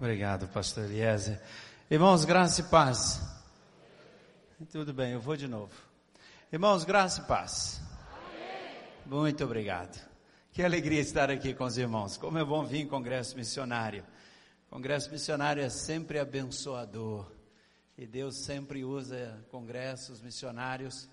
[0.00, 1.42] Obrigado, pastor Eliezer.
[1.90, 3.20] Irmãos, graça e paz.
[4.70, 5.74] Tudo bem, eu vou de novo.
[6.52, 7.80] Irmãos, graça e paz.
[9.04, 10.00] Muito obrigado.
[10.52, 12.16] Que alegria estar aqui com os irmãos.
[12.16, 14.06] Como é bom vir em congresso missionário.
[14.70, 17.32] Congresso missionário é sempre abençoador.
[17.96, 21.08] E Deus sempre usa congressos missionários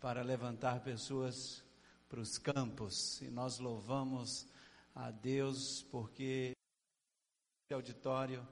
[0.00, 1.64] para levantar pessoas
[2.10, 3.22] para os campos.
[3.22, 4.46] E nós louvamos
[4.94, 6.57] a Deus porque
[7.74, 8.46] auditório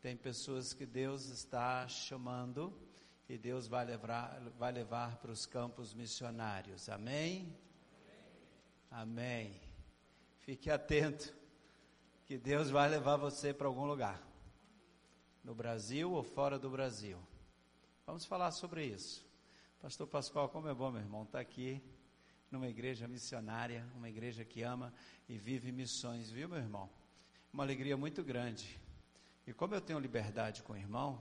[0.00, 2.76] tem pessoas que Deus está chamando
[3.28, 6.88] e Deus vai levar, vai levar para os campos missionários.
[6.88, 7.56] Amém?
[8.90, 9.60] Amém.
[10.40, 11.32] Fique atento
[12.24, 14.20] que Deus vai levar você para algum lugar,
[15.44, 17.18] no Brasil ou fora do Brasil.
[18.04, 19.24] Vamos falar sobre isso.
[19.80, 21.80] Pastor Pascoal, como é bom, meu irmão, estar tá aqui
[22.50, 24.92] numa igreja missionária, uma igreja que ama
[25.28, 26.90] e vive missões, viu, meu irmão?
[27.56, 28.78] Uma alegria muito grande.
[29.46, 31.18] E como eu tenho liberdade com o irmão,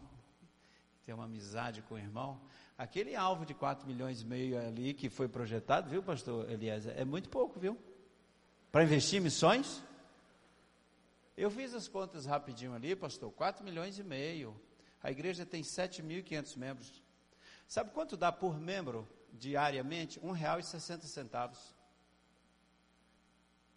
[1.06, 2.42] tenho uma amizade com o irmão,
[2.78, 7.06] aquele alvo de 4 milhões e meio ali que foi projetado, viu, pastor Eliezer, é
[7.06, 7.80] muito pouco, viu?
[8.70, 9.82] Para investir em missões?
[11.38, 14.60] Eu fiz as contas rapidinho ali, pastor, 4 milhões e meio.
[15.02, 17.02] A igreja tem 7.500 membros.
[17.66, 20.20] Sabe quanto dá por membro diariamente?
[20.20, 21.58] R$ 1,60.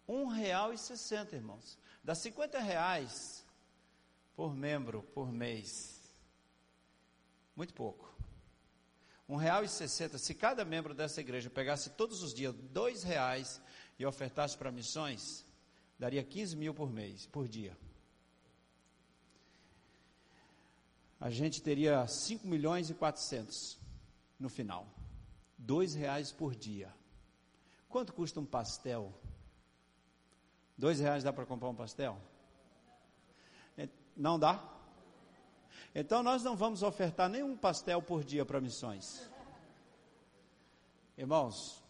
[0.09, 1.77] R$ 1,60, irmãos.
[2.03, 3.45] Dá 50 reais
[4.35, 5.99] por membro por mês.
[7.55, 8.09] Muito pouco.
[9.27, 10.17] Um real e sessenta.
[10.17, 13.61] Se cada membro dessa igreja pegasse todos os dias dois reais
[13.99, 15.45] e ofertasse para missões,
[15.99, 17.77] daria 15 mil por mês, por dia.
[21.19, 23.77] A gente teria 5 milhões e 400
[24.39, 24.87] no final.
[25.57, 26.91] Dois reais por dia.
[27.89, 29.13] Quanto custa um pastel
[30.79, 32.17] Dois reais dá para comprar um pastel?
[34.15, 34.63] Não dá?
[35.93, 39.29] Então nós não vamos ofertar nenhum pastel por dia para missões.
[41.17, 41.83] Irmãos,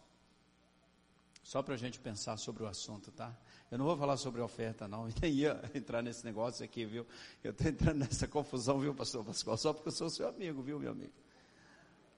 [1.40, 3.32] só para a gente pensar sobre o assunto, tá?
[3.70, 5.06] Eu não vou falar sobre oferta, não.
[5.08, 7.06] Eu nem ia entrar nesse negócio aqui, viu?
[7.44, 9.56] Eu estou entrando nessa confusão, viu, pastor Pascoal?
[9.56, 11.12] Só porque eu sou seu amigo, viu, meu amigo?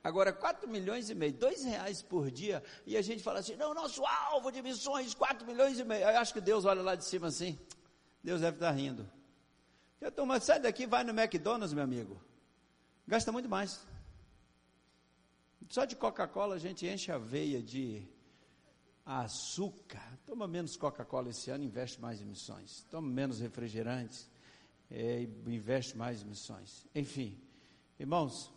[0.04, 3.72] Agora, 4 milhões e meio, 2 reais por dia, e a gente fala assim, não,
[3.72, 6.02] nosso alvo de missões, 4 milhões e meio.
[6.02, 7.58] Eu acho que Deus olha lá de cima assim,
[8.22, 9.08] Deus deve estar rindo.
[10.00, 12.20] Eu mas sai daqui, vai no McDonald's, meu amigo.
[13.06, 13.86] Gasta muito mais.
[15.68, 18.02] Só de Coca-Cola a gente enche a veia de
[19.06, 20.02] açúcar.
[20.26, 22.84] Toma menos Coca-Cola esse ano, investe mais em missões.
[22.90, 24.28] Toma menos refrigerantes,
[24.90, 26.84] é, investe mais em missões.
[26.92, 27.40] Enfim,
[27.98, 28.52] irmãos,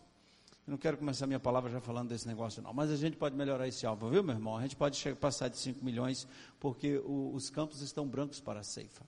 [0.67, 2.73] eu não quero começar minha palavra já falando desse negócio, não.
[2.73, 4.57] Mas a gente pode melhorar esse alvo, viu, meu irmão?
[4.57, 6.27] A gente pode chegar, passar de 5 milhões,
[6.59, 9.05] porque o, os campos estão brancos para a ceifa.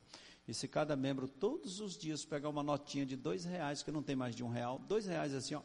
[0.47, 4.03] E se cada membro todos os dias pegar uma notinha de dois reais, que não
[4.03, 5.62] tem mais de um real, dois reais assim, ó,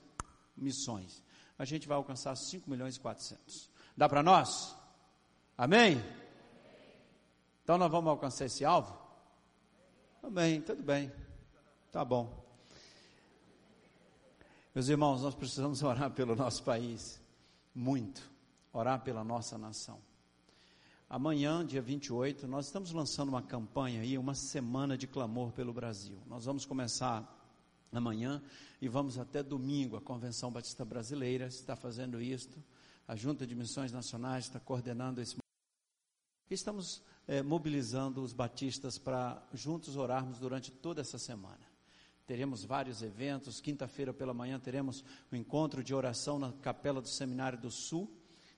[0.56, 1.22] missões,
[1.58, 3.70] a gente vai alcançar 5 milhões e 400.
[3.94, 4.74] Dá para nós?
[5.58, 6.02] Amém?
[7.62, 8.98] Então nós vamos alcançar esse alvo?
[10.22, 11.12] Amém, tudo bem.
[11.92, 12.41] Tá bom.
[14.74, 17.20] Meus irmãos, nós precisamos orar pelo nosso país,
[17.74, 18.30] muito,
[18.72, 20.00] orar pela nossa nação.
[21.10, 26.18] Amanhã, dia 28, nós estamos lançando uma campanha aí, uma semana de clamor pelo Brasil.
[26.26, 27.22] Nós vamos começar
[27.92, 28.42] amanhã
[28.80, 29.98] e vamos até domingo.
[29.98, 32.58] A Convenção Batista Brasileira está fazendo isto,
[33.06, 35.36] a Junta de Missões Nacionais está coordenando esse.
[36.48, 41.71] Estamos é, mobilizando os batistas para juntos orarmos durante toda essa semana
[42.26, 43.60] teremos vários eventos.
[43.60, 48.10] Quinta-feira pela manhã teremos um encontro de oração na Capela do Seminário do Sul,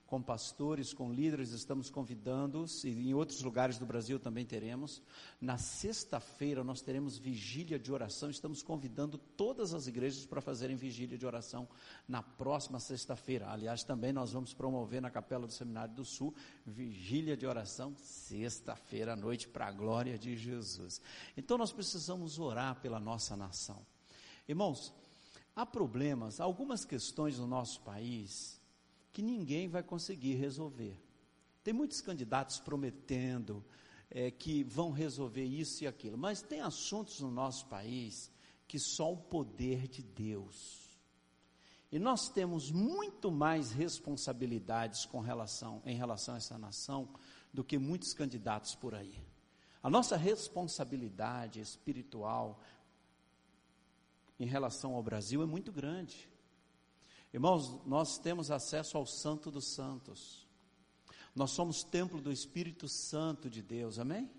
[0.07, 5.01] com pastores, com líderes, estamos convidando-os, e em outros lugares do Brasil também teremos.
[5.41, 11.17] Na sexta-feira nós teremos vigília de oração, estamos convidando todas as igrejas para fazerem vigília
[11.17, 11.67] de oração
[12.07, 13.49] na próxima sexta-feira.
[13.49, 16.35] Aliás, também nós vamos promover na Capela do Seminário do Sul
[16.65, 21.01] vigília de oração sexta-feira à noite para a glória de Jesus.
[21.35, 23.83] Então nós precisamos orar pela nossa nação.
[24.47, 24.93] Irmãos,
[25.55, 28.63] há problemas, algumas questões no nosso país
[29.15, 31.01] que ninguém vai conseguir resolver.
[31.63, 33.63] Tem muitos candidatos prometendo
[34.11, 38.29] é, que vão resolver isso e aquilo, mas tem assuntos no nosso país
[38.67, 40.99] que só o poder de Deus.
[41.89, 47.07] E nós temos muito mais responsabilidades com relação, em relação a essa nação
[47.53, 49.17] do que muitos candidatos por aí.
[49.81, 52.59] A nossa responsabilidade espiritual
[54.37, 56.34] em relação ao Brasil é muito grande.
[57.35, 60.47] Irmãos, nós temos acesso ao Santo dos Santos.
[61.35, 64.31] Nós somos templo do Espírito Santo de Deus, amém?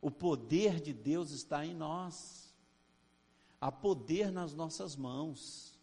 [0.00, 2.56] O poder de Deus está em nós.
[3.60, 5.78] há poder nas nossas mãos.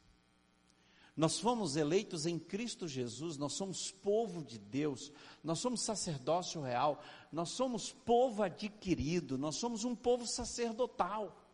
[1.15, 5.11] Nós fomos eleitos em Cristo Jesus, nós somos povo de Deus,
[5.43, 6.99] nós somos sacerdócio real,
[7.31, 11.45] nós somos povo adquirido, nós somos um povo sacerdotal.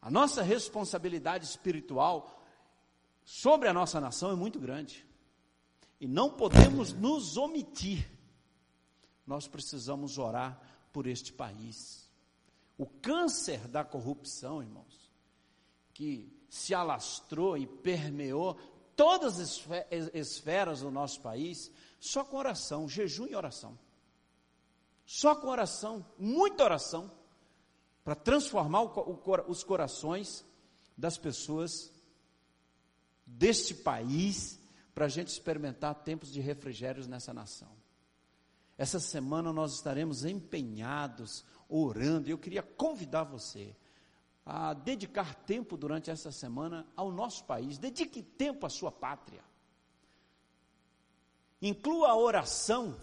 [0.00, 2.38] A nossa responsabilidade espiritual
[3.24, 5.06] sobre a nossa nação é muito grande.
[6.00, 8.10] E não podemos nos omitir.
[9.26, 10.60] Nós precisamos orar
[10.92, 12.10] por este país.
[12.76, 15.10] O câncer da corrupção, irmãos,
[15.94, 18.58] que se alastrou e permeou
[18.96, 19.64] todas as
[20.12, 21.70] esferas do nosso país,
[22.00, 23.78] só com oração, jejum e oração.
[25.06, 27.10] Só com oração, muita oração,
[28.04, 30.44] para transformar o, o, os corações
[30.96, 31.92] das pessoas
[33.38, 34.58] deste país,
[34.94, 37.70] para a gente experimentar tempos de refrigérios nessa nação.
[38.76, 43.74] Essa semana nós estaremos empenhados, orando, e eu queria convidar você
[44.44, 49.42] a dedicar tempo durante essa semana ao nosso país, dedique tempo à sua pátria.
[51.60, 53.00] Inclua a oração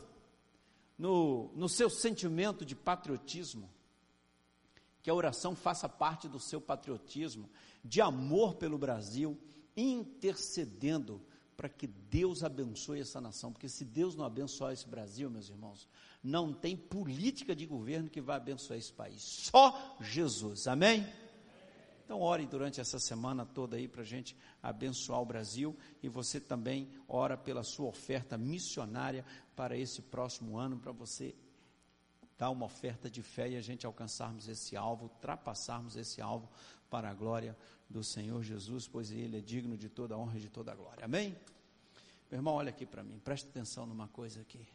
[0.97, 3.69] no, no seu sentimento de patriotismo,
[5.01, 7.49] que a oração faça parte do seu patriotismo,
[7.85, 9.39] de amor pelo Brasil,
[9.79, 11.21] intercedendo
[11.55, 15.87] para que Deus abençoe essa nação, porque se Deus não abençoar esse Brasil, meus irmãos,
[16.23, 21.05] não tem política de governo que vai abençoar esse país, só Jesus, amém?
[22.09, 26.39] Então, ore durante essa semana toda aí para a gente abençoar o Brasil e você
[26.39, 29.23] também ora pela sua oferta missionária
[29.55, 31.35] para esse próximo ano, para você
[32.35, 36.49] dar uma oferta de fé e a gente alcançarmos esse alvo, ultrapassarmos esse alvo
[36.89, 37.55] para a glória
[37.89, 40.75] do Senhor Jesus, pois Ele é digno de toda a honra e de toda a
[40.75, 41.03] glória.
[41.03, 41.35] Amém?
[42.29, 44.67] Meu irmão, olha aqui para mim, preste atenção numa coisa aqui.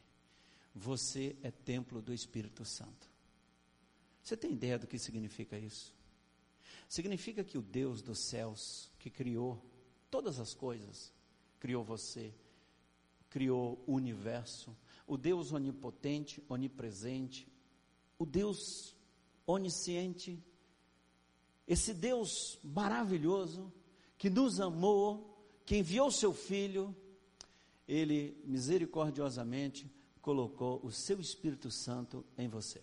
[0.75, 3.09] Você é templo do Espírito Santo.
[4.23, 5.95] Você tem ideia do que significa isso?
[6.89, 9.65] Significa que o Deus dos céus, que criou
[10.11, 11.13] todas as coisas,
[11.61, 12.35] criou você,
[13.31, 14.77] criou o universo,
[15.07, 17.47] o Deus onipotente, onipresente,
[18.19, 18.95] o Deus
[19.47, 20.43] onisciente,
[21.67, 23.73] esse Deus maravilhoso,
[24.19, 25.35] que nos amou,
[25.65, 26.95] que enviou seu Filho,
[27.87, 29.91] ele misericordiosamente
[30.21, 32.81] colocou o seu Espírito Santo em você.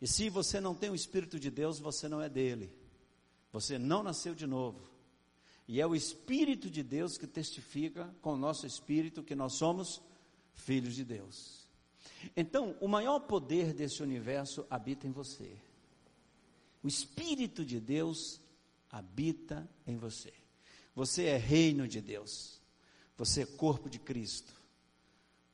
[0.00, 2.72] E se você não tem o Espírito de Deus, você não é dele.
[3.52, 4.88] Você não nasceu de novo.
[5.68, 10.00] E é o Espírito de Deus que testifica com o nosso espírito que nós somos
[10.54, 11.68] filhos de Deus.
[12.36, 15.56] Então, o maior poder desse universo habita em você.
[16.82, 18.40] O Espírito de Deus
[18.90, 20.32] habita em você.
[20.94, 22.60] Você é reino de Deus.
[23.16, 24.54] Você é corpo de Cristo.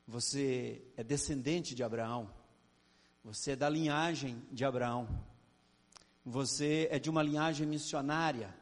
[0.07, 2.31] Você é descendente de Abraão.
[3.23, 5.07] Você é da linhagem de Abraão.
[6.23, 8.53] Você é de uma linhagem missionária,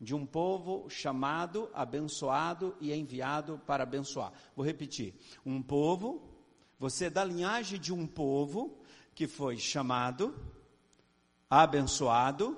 [0.00, 4.32] de um povo chamado, abençoado e enviado para abençoar.
[4.56, 5.14] Vou repetir:
[5.44, 6.22] um povo,
[6.78, 8.78] você é da linhagem de um povo
[9.14, 10.34] que foi chamado,
[11.60, 12.56] abençoado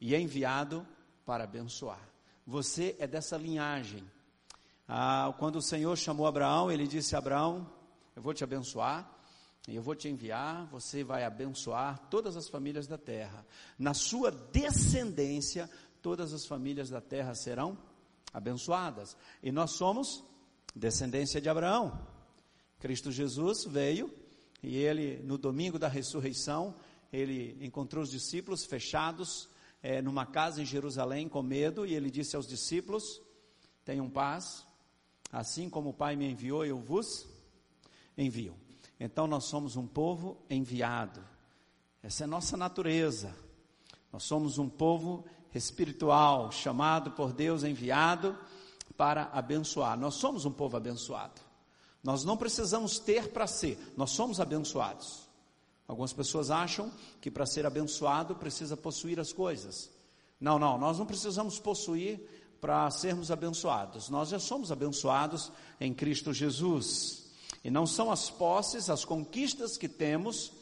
[0.00, 0.86] e enviado
[1.26, 2.08] para abençoar.
[2.46, 4.08] Você é dessa linhagem.
[4.86, 7.68] Ah, quando o Senhor chamou Abraão, ele disse: Abraão,
[8.14, 9.10] eu vou te abençoar
[9.66, 13.44] e eu vou te enviar, você vai abençoar todas as famílias da terra.
[13.76, 15.68] Na sua descendência,
[16.00, 17.76] todas as famílias da terra serão
[18.32, 19.16] abençoadas.
[19.42, 20.22] E nós somos
[20.76, 22.00] descendência de Abraão.
[22.78, 24.14] Cristo Jesus veio
[24.62, 26.74] e ele, no domingo da ressurreição,
[27.12, 29.48] ele encontrou os discípulos fechados
[29.82, 33.20] é, numa casa em Jerusalém com medo e ele disse aos discípulos:
[33.84, 34.66] Tenham paz,
[35.32, 37.26] assim como o Pai me enviou, eu vos
[38.16, 38.54] envio.
[38.98, 41.24] Então nós somos um povo enviado.
[42.02, 43.34] Essa é nossa natureza.
[44.12, 45.24] Nós somos um povo
[45.54, 48.36] espiritual, chamado por Deus, enviado
[48.96, 49.98] para abençoar.
[49.98, 51.40] Nós somos um povo abençoado.
[52.02, 55.27] Nós não precisamos ter para ser, nós somos abençoados.
[55.88, 59.90] Algumas pessoas acham que para ser abençoado precisa possuir as coisas.
[60.38, 62.20] Não, não, nós não precisamos possuir
[62.60, 64.10] para sermos abençoados.
[64.10, 67.30] Nós já somos abençoados em Cristo Jesus.
[67.64, 70.52] E não são as posses, as conquistas que temos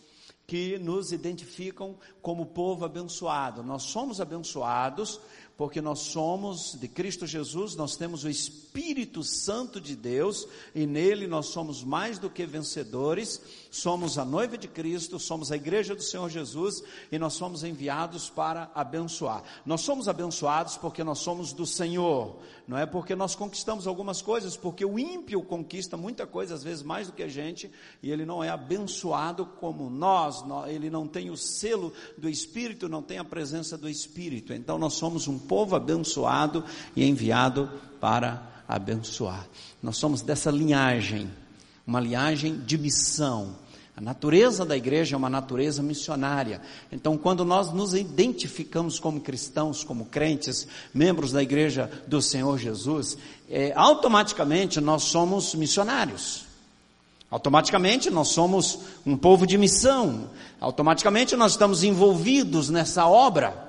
[0.47, 3.65] que nos identificam como povo abençoado.
[3.65, 5.21] Nós somos abençoados
[5.57, 11.27] porque nós somos de Cristo Jesus, nós temos o Espírito Santo de Deus e nele
[11.27, 13.41] nós somos mais do que vencedores,
[13.77, 18.29] somos a noiva de Cristo, somos a igreja do Senhor Jesus e nós somos enviados
[18.29, 19.43] para abençoar.
[19.65, 24.57] Nós somos abençoados porque nós somos do Senhor, não é porque nós conquistamos algumas coisas,
[24.57, 27.71] porque o ímpio conquista muita coisa, às vezes mais do que a gente,
[28.03, 33.03] e ele não é abençoado como nós ele não tem o selo do Espírito, não
[33.03, 34.53] tem a presença do Espírito.
[34.53, 36.65] Então nós somos um povo abençoado
[36.95, 39.47] e enviado para abençoar.
[39.83, 41.31] Nós somos dessa linhagem,
[41.87, 43.57] uma linhagem de missão.
[43.97, 46.61] A natureza da igreja é uma natureza missionária.
[46.93, 53.17] Então, quando nós nos identificamos como cristãos, como crentes, membros da igreja do Senhor Jesus,
[53.49, 56.45] é, automaticamente nós somos missionários.
[57.31, 60.31] Automaticamente nós somos um povo de missão.
[60.61, 63.66] Automaticamente nós estamos envolvidos nessa obra.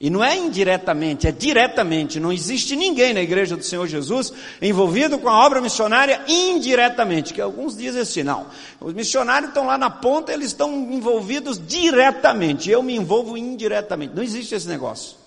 [0.00, 2.18] E não é indiretamente, é diretamente.
[2.18, 7.34] Não existe ninguém na igreja do Senhor Jesus envolvido com a obra missionária indiretamente.
[7.34, 8.46] Que alguns dizem assim, não.
[8.80, 12.70] Os missionários estão lá na ponta, eles estão envolvidos diretamente.
[12.70, 14.16] Eu me envolvo indiretamente.
[14.16, 15.20] Não existe esse negócio.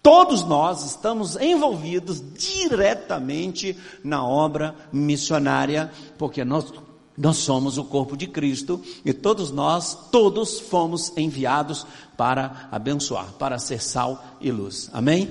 [0.00, 6.70] Todos nós estamos envolvidos diretamente na obra missionária, porque nós
[7.16, 13.58] nós somos o corpo de Cristo e todos nós, todos fomos enviados para abençoar, para
[13.58, 14.90] ser sal e luz.
[14.92, 15.30] Amém?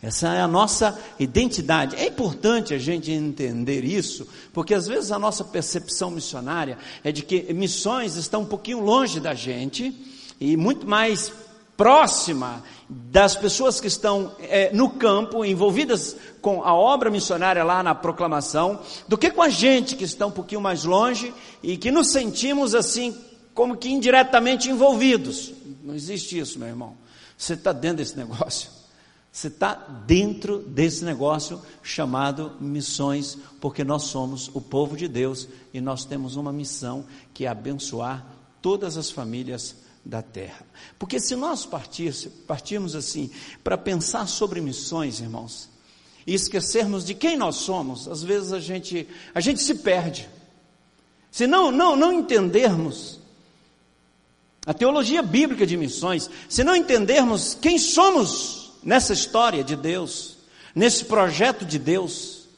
[0.00, 1.96] Essa é a nossa identidade.
[1.96, 7.22] É importante a gente entender isso, porque às vezes a nossa percepção missionária é de
[7.22, 9.92] que missões estão um pouquinho longe da gente
[10.40, 11.32] e muito mais
[11.78, 17.94] próxima das pessoas que estão é, no campo, envolvidas com a obra missionária lá na
[17.94, 21.32] proclamação, do que com a gente que está um pouquinho mais longe
[21.62, 23.16] e que nos sentimos assim,
[23.54, 25.52] como que indiretamente envolvidos.
[25.84, 26.96] Não existe isso, meu irmão.
[27.36, 28.70] Você está dentro desse negócio.
[29.30, 35.80] Você está dentro desse negócio chamado missões, porque nós somos o povo de Deus e
[35.80, 38.26] nós temos uma missão que é abençoar
[38.60, 39.76] todas as famílias
[40.08, 40.64] da terra.
[40.98, 43.30] Porque se nós partirmos assim
[43.62, 45.68] para pensar sobre missões, irmãos,
[46.26, 50.26] e esquecermos de quem nós somos, às vezes a gente, a gente se perde.
[51.30, 53.20] Se não, não, não entendermos
[54.64, 60.38] a teologia bíblica de missões, se não entendermos quem somos nessa história de Deus,
[60.74, 62.48] nesse projeto de Deus,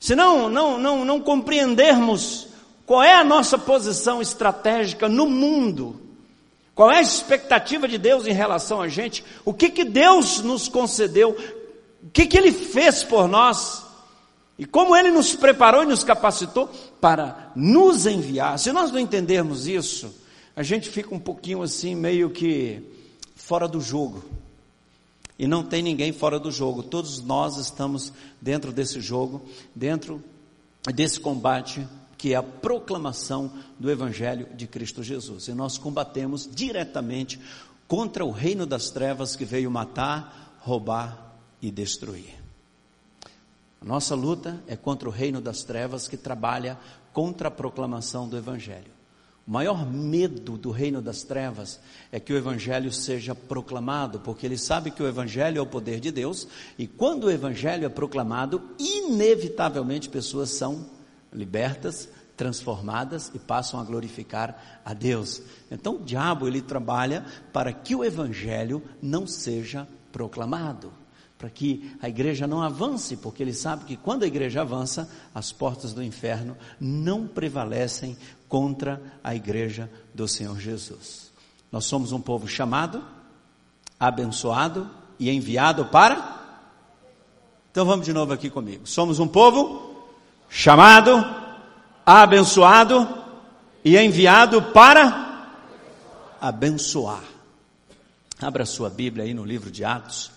[0.00, 2.48] se não, não, não, não compreendermos
[2.86, 6.03] qual é a nossa posição estratégica no mundo,
[6.74, 9.24] qual é a expectativa de Deus em relação a gente?
[9.44, 11.36] O que, que Deus nos concedeu?
[12.02, 13.84] O que, que Ele fez por nós?
[14.58, 16.68] E como Ele nos preparou e nos capacitou
[17.00, 18.58] para nos enviar?
[18.58, 20.12] Se nós não entendermos isso,
[20.56, 22.82] a gente fica um pouquinho assim, meio que
[23.36, 24.24] fora do jogo.
[25.38, 26.82] E não tem ninguém fora do jogo.
[26.82, 29.42] Todos nós estamos dentro desse jogo,
[29.74, 30.22] dentro
[30.92, 31.86] desse combate
[32.24, 35.46] que é a proclamação do Evangelho de Cristo Jesus.
[35.46, 37.38] E nós combatemos diretamente
[37.86, 42.34] contra o reino das trevas que veio matar, roubar e destruir.
[43.78, 46.78] A nossa luta é contra o reino das trevas que trabalha
[47.12, 48.90] contra a proclamação do Evangelho.
[49.46, 51.78] O maior medo do reino das trevas
[52.10, 56.00] é que o Evangelho seja proclamado, porque ele sabe que o Evangelho é o poder
[56.00, 60.94] de Deus, e quando o Evangelho é proclamado, inevitavelmente pessoas são
[61.34, 65.42] libertas, transformadas e passam a glorificar a Deus.
[65.70, 70.92] Então o diabo ele trabalha para que o evangelho não seja proclamado,
[71.38, 75.52] para que a igreja não avance, porque ele sabe que quando a igreja avança, as
[75.52, 78.16] portas do inferno não prevalecem
[78.48, 81.32] contra a igreja do Senhor Jesus.
[81.70, 83.04] Nós somos um povo chamado,
[83.98, 84.88] abençoado
[85.18, 86.42] e enviado para
[87.70, 88.86] Então vamos de novo aqui comigo.
[88.86, 89.94] Somos um povo
[90.48, 91.43] chamado,
[92.04, 93.08] abençoado
[93.84, 95.48] e enviado para
[96.40, 97.22] abençoar.
[98.40, 100.30] Abra sua Bíblia aí no livro de Atos.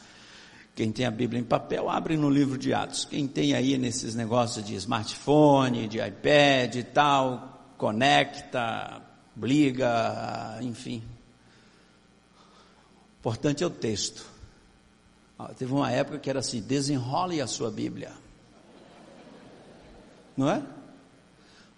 [0.75, 3.05] Quem tem a Bíblia em papel, abre no livro de Atos.
[3.05, 9.01] Quem tem aí nesses negócios de smartphone, de iPad e tal, conecta,
[9.41, 11.03] liga, enfim.
[13.15, 14.25] O importante é o texto.
[15.57, 18.11] Teve uma época que era assim: desenrole a sua Bíblia
[20.37, 20.63] não é?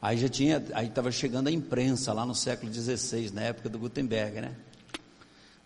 [0.02, 3.78] Aí já tinha, aí estava chegando a imprensa lá no século XVI, na época do
[3.78, 4.56] Gutenberg, né?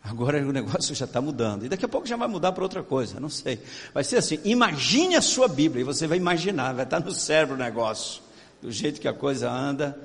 [0.04, 1.66] Agora o negócio já está mudando.
[1.66, 3.60] E daqui a pouco já vai mudar para outra coisa, não sei.
[3.94, 7.56] Vai ser assim: imagine a sua Bíblia, e você vai imaginar, vai estar no cérebro
[7.56, 8.22] o negócio,
[8.62, 9.98] do jeito que a coisa anda.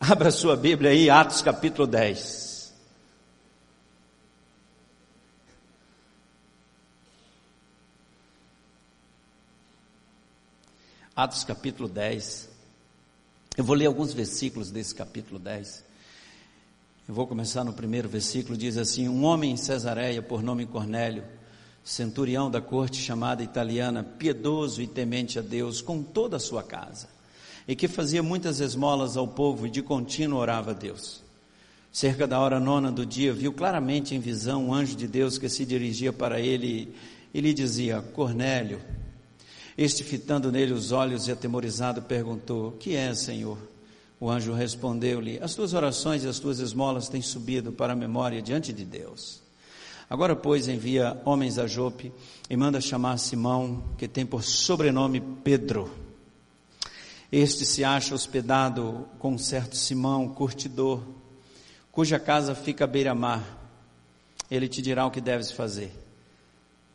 [0.00, 2.74] Abra a sua Bíblia aí, Atos capítulo 10.
[11.14, 12.49] Atos capítulo 10.
[13.60, 15.84] Eu vou ler alguns versículos desse capítulo 10.
[17.06, 21.24] Eu vou começar no primeiro versículo, diz assim: Um homem em Cesareia, por nome Cornélio,
[21.84, 27.06] centurião da corte chamada italiana, piedoso e temente a Deus com toda a sua casa,
[27.68, 31.22] e que fazia muitas esmolas ao povo e de contínuo orava a Deus.
[31.92, 35.50] Cerca da hora nona do dia, viu claramente em visão um anjo de Deus que
[35.50, 36.94] se dirigia para ele
[37.34, 38.80] e lhe dizia: Cornélio.
[39.80, 43.56] Este, fitando nele os olhos e atemorizado, perguntou: Que é, Senhor?
[44.20, 48.42] O anjo respondeu-lhe: As tuas orações e as tuas esmolas têm subido para a memória
[48.42, 49.40] diante de Deus.
[50.10, 52.12] Agora, pois, envia homens a Jope
[52.50, 55.90] e manda chamar Simão, que tem por sobrenome Pedro.
[57.32, 61.00] Este se acha hospedado com um certo Simão, curtidor,
[61.90, 63.42] cuja casa fica à beira-mar.
[64.50, 66.09] Ele te dirá o que deves fazer.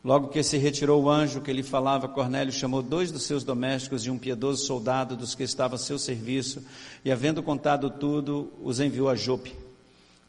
[0.06, 4.06] Logo que se retirou o anjo que lhe falava, Cornélio chamou dois dos seus domésticos
[4.06, 6.64] e um piedoso soldado dos que estava a seu serviço,
[7.04, 9.56] e havendo contado tudo, os enviou a Jope.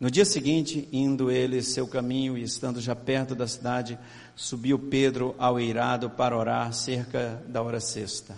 [0.00, 3.98] No dia seguinte, indo ele seu caminho e estando já perto da cidade,
[4.34, 8.34] subiu Pedro ao eirado para orar cerca da hora sexta.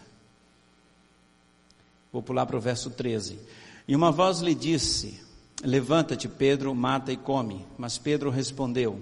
[2.12, 3.38] Vou pular para o verso 13.
[3.87, 5.21] E uma voz lhe disse:
[5.62, 7.64] Levanta-te, Pedro, mata e come.
[7.78, 9.00] Mas Pedro respondeu: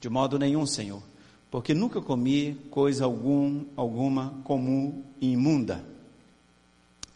[0.00, 1.02] De modo nenhum, Senhor
[1.54, 5.84] porque nunca comi coisa algum, alguma comum e imunda.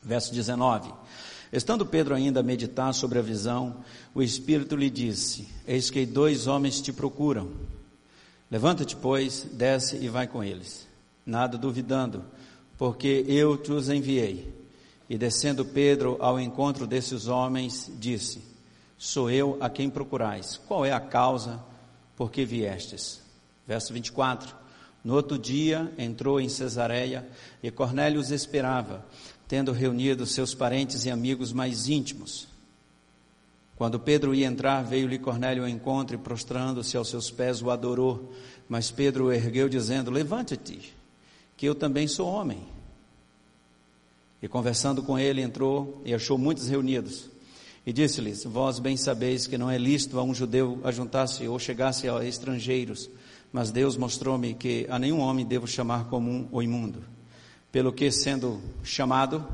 [0.00, 0.92] Verso 19.
[1.52, 3.78] Estando Pedro ainda a meditar sobre a visão,
[4.14, 7.50] o Espírito lhe disse: Eis que dois homens te procuram.
[8.48, 10.86] Levanta-te, pois, desce e vai com eles,
[11.26, 12.22] nada duvidando,
[12.78, 14.54] porque eu te os enviei.
[15.10, 18.40] E descendo Pedro ao encontro desses homens, disse:
[18.96, 20.60] Sou eu a quem procurais.
[20.68, 21.58] Qual é a causa
[22.14, 23.26] por que viestes?
[23.68, 24.56] Verso 24.
[25.04, 27.28] No outro dia entrou em Cesareia
[27.62, 29.04] e Cornélio os esperava,
[29.46, 32.48] tendo reunido seus parentes e amigos mais íntimos.
[33.76, 38.32] Quando Pedro ia entrar, veio-lhe Cornélio ao encontro e, prostrando-se aos seus pés, o adorou.
[38.68, 40.92] Mas Pedro o ergueu, dizendo: Levante-te,
[41.56, 42.66] que eu também sou homem.
[44.42, 47.30] E conversando com ele, entrou e achou muitos reunidos.
[47.86, 52.08] E disse-lhes: Vós bem sabeis que não é lícito a um judeu ajuntar-se ou chegar-se
[52.08, 53.08] a estrangeiros
[53.52, 57.02] mas Deus mostrou-me que a nenhum homem devo chamar comum ou imundo.
[57.72, 59.46] Pelo que, sendo chamado,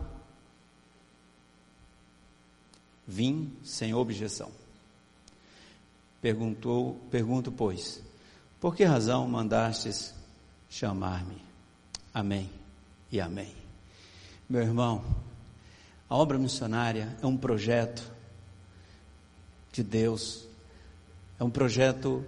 [3.07, 4.51] vim sem objeção.
[6.21, 8.03] Perguntou, pergunto, pois,
[8.61, 10.15] por que razão mandastes
[10.71, 11.37] chamar-me?
[12.13, 12.51] Amém
[13.13, 13.55] e amém.
[14.49, 15.05] Meu irmão,
[16.09, 18.11] a obra missionária é um projeto
[19.73, 20.47] de Deus,
[21.39, 22.25] é um projeto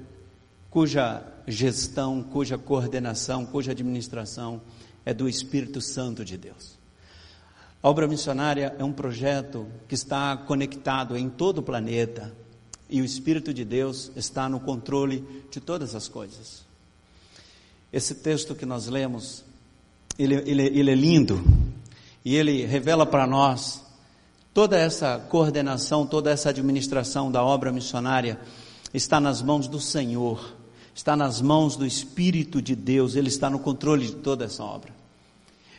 [0.71, 4.61] cuja gestão, cuja coordenação, cuja administração
[5.05, 6.77] é do Espírito Santo de Deus.
[7.83, 12.35] A obra missionária é um projeto que está conectado em todo o planeta
[12.91, 16.65] e o Espírito de Deus está no controle de todas as coisas.
[17.93, 19.45] Esse texto que nós lemos,
[20.19, 21.43] ele, ele, ele é lindo
[22.25, 23.83] e ele revela para nós
[24.53, 28.41] toda essa coordenação, toda essa administração da obra missionária
[28.93, 30.56] está nas mãos do Senhor
[30.97, 34.93] está nas mãos do Espírito de Deus, Ele está no controle de toda essa obra.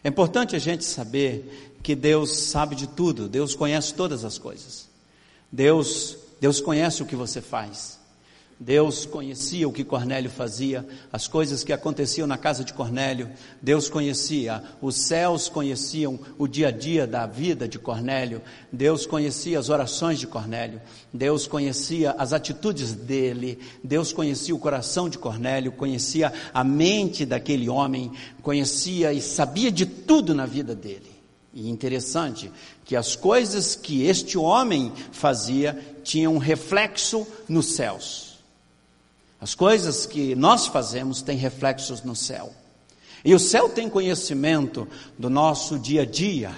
[0.04, 4.88] É importante a gente saber que Deus sabe de tudo, Deus conhece todas as coisas.
[5.52, 8.00] Deus, Deus conhece o que você faz.
[8.60, 13.30] Deus conhecia o que Cornélio fazia, as coisas que aconteciam na casa de Cornélio.
[13.62, 18.42] Deus conhecia, os céus conheciam o dia a dia da vida de Cornélio.
[18.72, 20.82] Deus conhecia as orações de Cornélio.
[21.14, 23.60] Deus conhecia as atitudes dele.
[23.84, 29.86] Deus conhecia o coração de Cornélio, conhecia a mente daquele homem, conhecia e sabia de
[29.86, 31.12] tudo na vida dele.
[31.54, 32.52] E interessante
[32.84, 38.27] que as coisas que este homem fazia tinham um reflexo nos céus.
[39.40, 42.52] As coisas que nós fazemos têm reflexos no céu.
[43.24, 46.52] E o céu tem conhecimento do nosso dia a dia.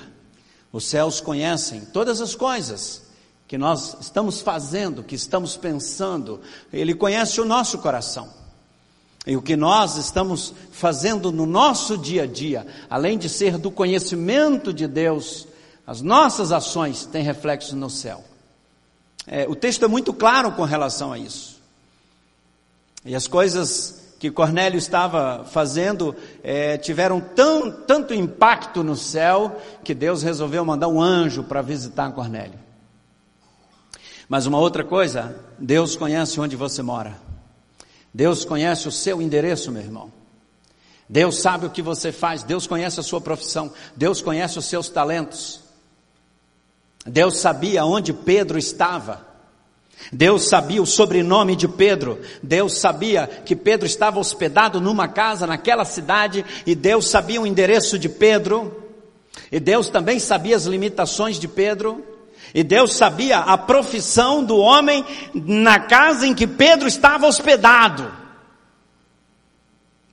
[0.72, 3.04] Os céus conhecem todas as coisas
[3.48, 6.40] que nós estamos fazendo, que estamos pensando.
[6.72, 8.30] Ele conhece o nosso coração.
[9.26, 13.70] E o que nós estamos fazendo no nosso dia a dia, além de ser do
[13.70, 15.48] conhecimento de Deus,
[15.86, 18.24] as nossas ações têm reflexos no céu.
[19.28, 21.59] É, o texto é muito claro com relação a isso.
[23.06, 29.94] E as coisas que Cornélio estava fazendo é, tiveram tão, tanto impacto no céu que
[29.94, 32.60] Deus resolveu mandar um anjo para visitar Cornélio.
[34.28, 37.18] Mas uma outra coisa, Deus conhece onde você mora.
[38.14, 40.12] Deus conhece o seu endereço, meu irmão.
[41.08, 44.90] Deus sabe o que você faz, Deus conhece a sua profissão, Deus conhece os seus
[44.90, 45.62] talentos.
[47.04, 49.29] Deus sabia onde Pedro estava.
[50.12, 55.86] Deus sabia o sobrenome de Pedro, Deus sabia que Pedro estava hospedado numa casa naquela
[55.86, 58.84] cidade, e Deus sabia o endereço de Pedro,
[59.52, 62.04] e Deus também sabia as limitações de Pedro,
[62.54, 68.19] E Deus sabia a profissão do homem na casa em que Pedro estava hospedado.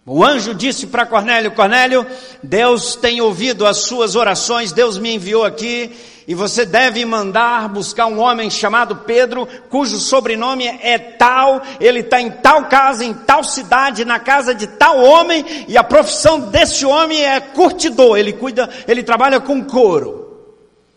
[0.07, 2.07] O anjo disse para Cornélio: Cornélio,
[2.41, 5.91] Deus tem ouvido as suas orações, Deus me enviou aqui
[6.29, 12.21] e você deve mandar buscar um homem chamado Pedro, cujo sobrenome é tal, ele está
[12.21, 16.85] em tal casa, em tal cidade, na casa de tal homem, e a profissão desse
[16.85, 20.25] homem é curtidor, ele cuida, ele trabalha com couro.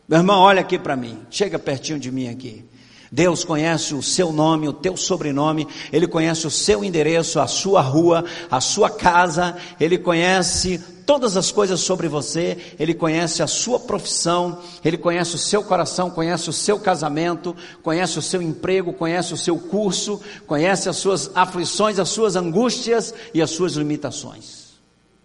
[0.07, 2.65] Meu irmão, olha aqui para mim, chega pertinho de mim aqui.
[3.11, 7.81] Deus conhece o seu nome, o teu sobrenome, Ele conhece o seu endereço, a sua
[7.81, 13.79] rua, a sua casa, Ele conhece todas as coisas sobre você, Ele conhece a sua
[13.79, 19.33] profissão, Ele conhece o seu coração, conhece o seu casamento, conhece o seu emprego, conhece
[19.33, 24.69] o seu curso, conhece as suas aflições, as suas angústias e as suas limitações.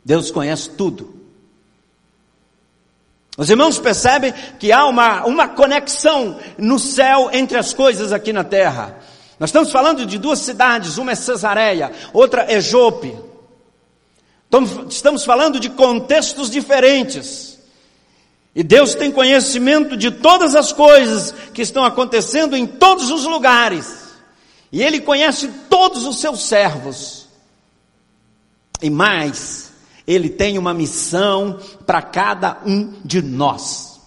[0.03, 1.24] Deus conhece tudo.
[3.37, 8.44] Os irmãos percebem que há uma, uma conexão no céu entre as coisas aqui na
[8.44, 8.99] terra.
[9.38, 13.14] Nós estamos falando de duas cidades, uma é Cesareia, outra é Jope.
[14.88, 17.59] Estamos falando de contextos diferentes.
[18.55, 24.14] E Deus tem conhecimento de todas as coisas que estão acontecendo em todos os lugares.
[24.70, 27.27] E Ele conhece todos os seus servos.
[28.81, 29.63] E mais,
[30.07, 34.01] ele tem uma missão para cada um de nós.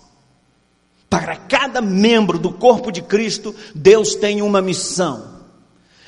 [1.10, 5.38] Para cada membro do corpo de Cristo, Deus tem uma missão.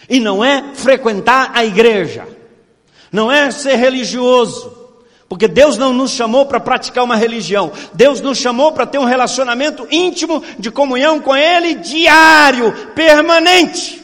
[0.09, 2.27] E não é frequentar a igreja,
[3.11, 4.75] não é ser religioso,
[5.27, 9.05] porque Deus não nos chamou para praticar uma religião, Deus nos chamou para ter um
[9.05, 13.98] relacionamento íntimo de comunhão com Ele diário, permanente.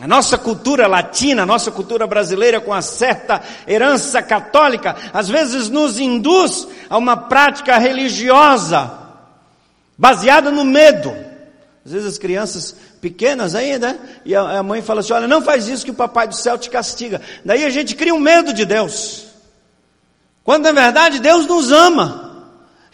[0.00, 5.70] A nossa cultura latina, a nossa cultura brasileira, com a certa herança católica, às vezes
[5.70, 8.92] nos induz a uma prática religiosa
[9.96, 11.16] baseada no medo.
[11.84, 15.84] Às vezes as crianças pequenas ainda, e a mãe fala assim: olha, não faz isso
[15.84, 17.22] que o papai do céu te castiga.
[17.42, 19.28] Daí a gente cria um medo de Deus.
[20.44, 22.44] Quando na verdade Deus nos ama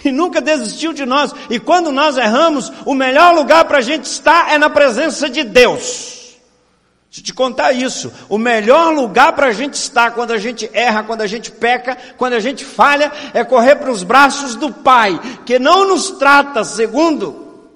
[0.05, 1.33] e nunca desistiu de nós.
[1.51, 5.43] E quando nós erramos, o melhor lugar para a gente estar é na presença de
[5.43, 6.21] Deus.
[7.12, 8.11] Deixa eu te contar isso.
[8.27, 11.94] O melhor lugar para a gente estar quando a gente erra, quando a gente peca,
[12.16, 16.64] quando a gente falha, é correr para os braços do Pai, que não nos trata
[16.64, 17.68] segundo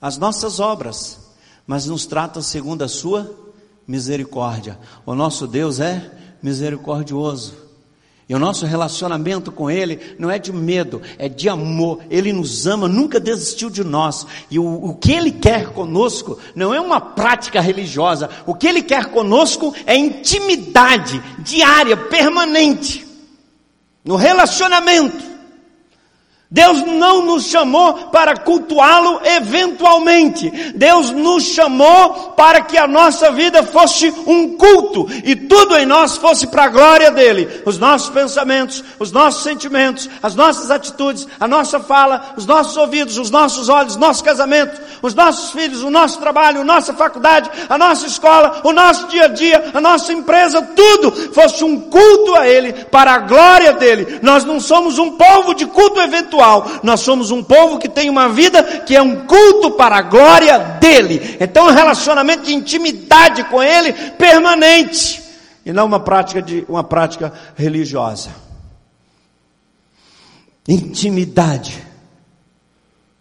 [0.00, 1.18] as nossas obras,
[1.66, 3.28] mas nos trata segundo a sua
[3.84, 4.78] misericórdia.
[5.04, 6.08] O nosso Deus é
[6.40, 7.61] misericordioso.
[8.28, 12.00] E o nosso relacionamento com Ele não é de medo, é de amor.
[12.08, 14.26] Ele nos ama, nunca desistiu de nós.
[14.50, 18.30] E o, o que Ele quer conosco não é uma prática religiosa.
[18.46, 23.06] O que Ele quer conosco é intimidade diária, permanente.
[24.04, 25.31] No relacionamento.
[26.52, 30.50] Deus não nos chamou para cultuá-lo eventualmente.
[30.74, 36.18] Deus nos chamou para que a nossa vida fosse um culto e tudo em nós
[36.18, 37.62] fosse para a glória dele.
[37.64, 43.16] Os nossos pensamentos, os nossos sentimentos, as nossas atitudes, a nossa fala, os nossos ouvidos,
[43.16, 47.78] os nossos olhos, nosso casamento, os nossos filhos, o nosso trabalho, a nossa faculdade, a
[47.78, 52.46] nossa escola, o nosso dia a dia, a nossa empresa, tudo fosse um culto a
[52.46, 54.18] ele para a glória dele.
[54.20, 56.41] Nós não somos um povo de culto eventual
[56.82, 60.58] nós somos um povo que tem uma vida que é um culto para a glória
[60.80, 61.36] dele.
[61.40, 65.22] Então, um relacionamento de intimidade com ele permanente
[65.64, 68.30] e não uma prática de uma prática religiosa.
[70.66, 71.84] Intimidade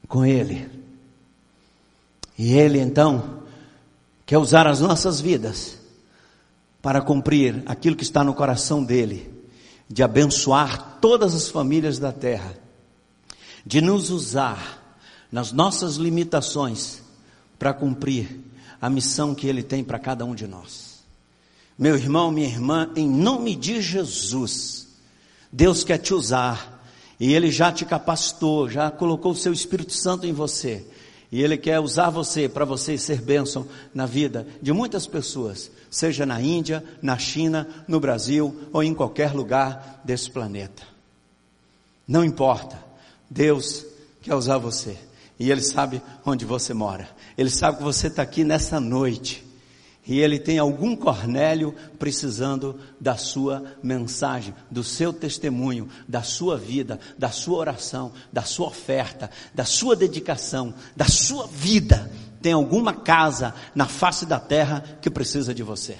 [0.07, 0.69] com ele.
[2.37, 3.41] E ele então
[4.25, 5.77] quer usar as nossas vidas
[6.81, 9.31] para cumprir aquilo que está no coração dele,
[9.87, 12.60] de abençoar todas as famílias da terra
[13.65, 14.79] de nos usar
[15.31, 17.01] nas nossas limitações
[17.57, 18.39] para cumprir
[18.81, 21.03] a missão que Ele tem para cada um de nós.
[21.77, 24.87] Meu irmão, minha irmã, em nome de Jesus,
[25.51, 26.83] Deus quer te usar
[27.19, 30.85] e Ele já te capacitou, já colocou o seu Espírito Santo em você.
[31.31, 36.25] E Ele quer usar você para você ser bênção na vida de muitas pessoas, seja
[36.25, 40.83] na Índia, na China, no Brasil ou em qualquer lugar desse planeta.
[42.07, 42.90] Não importa.
[43.31, 43.85] Deus
[44.21, 44.97] quer usar você.
[45.39, 47.09] E Ele sabe onde você mora.
[47.37, 49.43] Ele sabe que você está aqui nessa noite.
[50.05, 56.99] E Ele tem algum Cornélio precisando da sua mensagem, do seu testemunho, da sua vida,
[57.17, 62.11] da sua oração, da sua oferta, da sua dedicação, da sua vida.
[62.41, 65.97] Tem alguma casa na face da terra que precisa de você.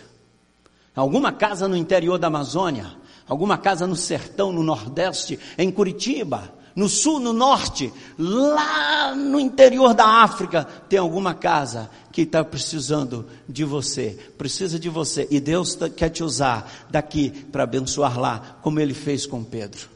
[0.94, 2.91] Alguma casa no interior da Amazônia,
[3.26, 9.94] alguma casa no sertão, no Nordeste, em Curitiba, no sul, no norte, lá no interior
[9.94, 15.76] da África, tem alguma casa que está precisando de você, precisa de você, e Deus
[15.76, 19.90] tá, quer te usar daqui para abençoar lá, como Ele fez com Pedro.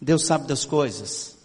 [0.00, 1.36] Deus sabe das coisas.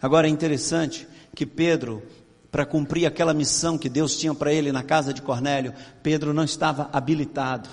[0.00, 2.02] Agora é interessante que Pedro,
[2.50, 6.44] para cumprir aquela missão que Deus tinha para ele na casa de Cornélio, Pedro não
[6.44, 7.68] estava habilitado.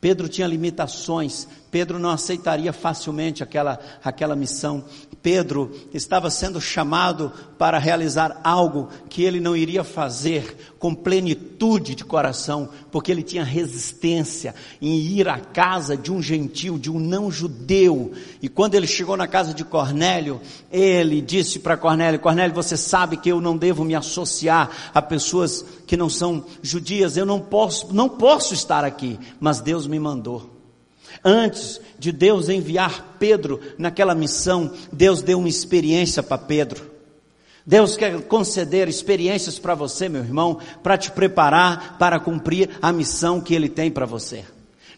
[0.00, 4.84] Pedro tinha limitações, Pedro não aceitaria facilmente aquela, aquela missão.
[5.22, 12.04] Pedro estava sendo chamado para realizar algo que ele não iria fazer com plenitude de
[12.04, 17.30] coração, porque ele tinha resistência em ir à casa de um gentil, de um não
[17.30, 18.12] judeu.
[18.40, 20.40] E quando ele chegou na casa de Cornélio,
[20.72, 25.64] ele disse para Cornélio: Cornélio, você sabe que eu não devo me associar a pessoas
[25.86, 30.59] que não são judias, eu não posso, não posso estar aqui, mas Deus me mandou.
[31.24, 36.90] Antes de Deus enviar Pedro naquela missão, Deus deu uma experiência para Pedro.
[37.66, 43.40] Deus quer conceder experiências para você, meu irmão, para te preparar para cumprir a missão
[43.40, 44.44] que Ele tem para você.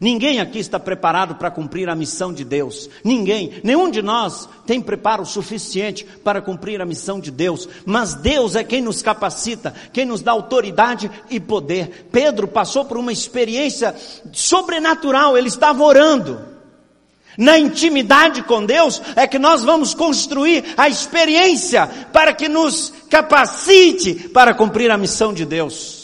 [0.02, 2.90] Ninguém aqui está preparado para cumprir a missão de Deus.
[3.04, 7.68] Ninguém, nenhum de nós tem preparo suficiente para cumprir a missão de Deus.
[7.86, 12.08] Mas Deus é quem nos capacita, quem nos dá autoridade e poder.
[12.10, 13.94] Pedro passou por uma experiência
[14.32, 16.48] sobrenatural, ele estava orando.
[17.38, 24.14] Na intimidade com Deus é que nós vamos construir a experiência para que nos capacite
[24.30, 26.01] para cumprir a missão de Deus.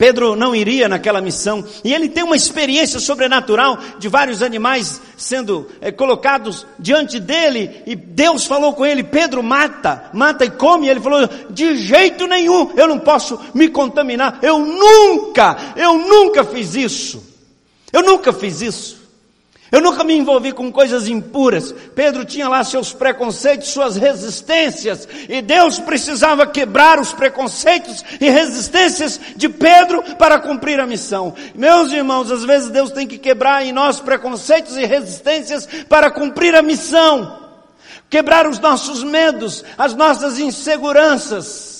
[0.00, 5.68] Pedro não iria naquela missão e ele tem uma experiência sobrenatural de vários animais sendo
[5.78, 10.86] é, colocados diante dele e Deus falou com ele: Pedro, mata, mata e come.
[10.86, 14.38] E ele falou: De jeito nenhum, eu não posso me contaminar.
[14.40, 17.22] Eu nunca, eu nunca fiz isso.
[17.92, 18.99] Eu nunca fiz isso.
[19.72, 21.72] Eu nunca me envolvi com coisas impuras.
[21.94, 29.20] Pedro tinha lá seus preconceitos, suas resistências, e Deus precisava quebrar os preconceitos e resistências
[29.36, 31.34] de Pedro para cumprir a missão.
[31.54, 36.54] Meus irmãos, às vezes Deus tem que quebrar em nós preconceitos e resistências para cumprir
[36.56, 37.38] a missão.
[38.08, 41.79] Quebrar os nossos medos, as nossas inseguranças.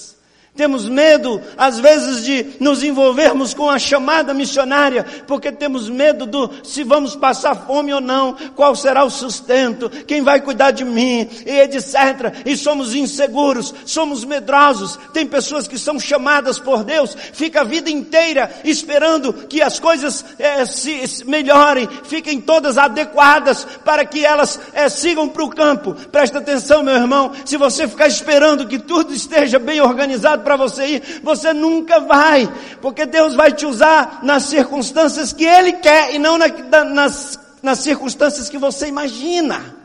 [0.57, 6.51] Temos medo, às vezes, de nos envolvermos com a chamada missionária, porque temos medo do
[6.65, 11.29] se vamos passar fome ou não, qual será o sustento, quem vai cuidar de mim,
[11.47, 12.43] e etc.
[12.45, 14.99] E somos inseguros, somos medrosos.
[15.15, 20.25] Tem pessoas que são chamadas por Deus, fica a vida inteira esperando que as coisas
[20.39, 25.95] é, se melhorem, fiquem todas adequadas para que elas é, sigam para o campo.
[26.11, 30.87] Presta atenção, meu irmão, se você ficar esperando que tudo esteja bem organizado, para você
[30.87, 36.19] ir, você nunca vai, porque Deus vai te usar nas circunstâncias que Ele quer e
[36.19, 36.49] não na,
[36.85, 39.80] nas, nas circunstâncias que você imagina.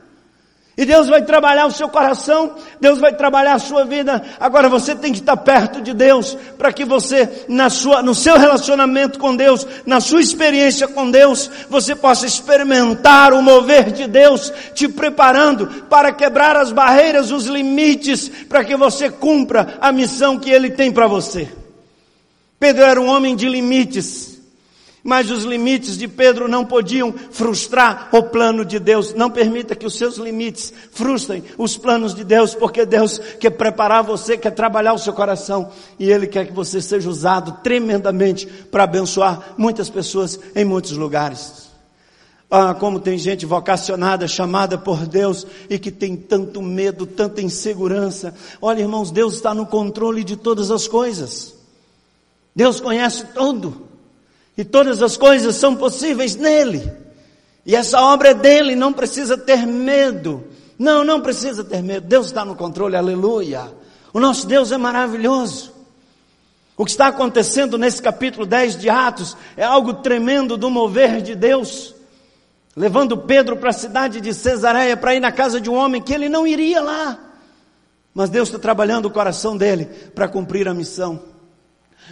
[0.77, 4.21] E Deus vai trabalhar o seu coração, Deus vai trabalhar a sua vida.
[4.37, 8.37] Agora você tem que estar perto de Deus para que você, na sua, no seu
[8.37, 14.51] relacionamento com Deus, na sua experiência com Deus, você possa experimentar o mover de Deus,
[14.73, 20.49] te preparando para quebrar as barreiras, os limites, para que você cumpra a missão que
[20.49, 21.49] Ele tem para você.
[22.59, 24.34] Pedro era um homem de limites.
[25.07, 29.13] Mas os limites de Pedro não podiam frustrar o plano de Deus.
[29.13, 34.03] Não permita que os seus limites frustrem os planos de Deus, porque Deus quer preparar
[34.03, 38.85] você, quer trabalhar o seu coração e Ele quer que você seja usado tremendamente para
[38.85, 41.69] abençoar muitas pessoas em muitos lugares.
[42.49, 48.33] Ah, como tem gente vocacionada, chamada por Deus e que tem tanto medo, tanta insegurança.
[48.59, 51.53] Olha, irmãos, Deus está no controle de todas as coisas.
[52.55, 53.93] Deus conhece tudo.
[54.57, 56.91] E todas as coisas são possíveis nele.
[57.65, 60.43] E essa obra é dele, não precisa ter medo.
[60.77, 62.07] Não, não precisa ter medo.
[62.07, 63.71] Deus está no controle, aleluia.
[64.13, 65.73] O nosso Deus é maravilhoso.
[66.77, 71.33] O que está acontecendo nesse capítulo 10 de Atos é algo tremendo do mover de
[71.33, 71.95] Deus.
[72.75, 76.13] Levando Pedro para a cidade de Cesareia para ir na casa de um homem que
[76.13, 77.17] ele não iria lá.
[78.13, 81.34] Mas Deus está trabalhando o coração dele para cumprir a missão.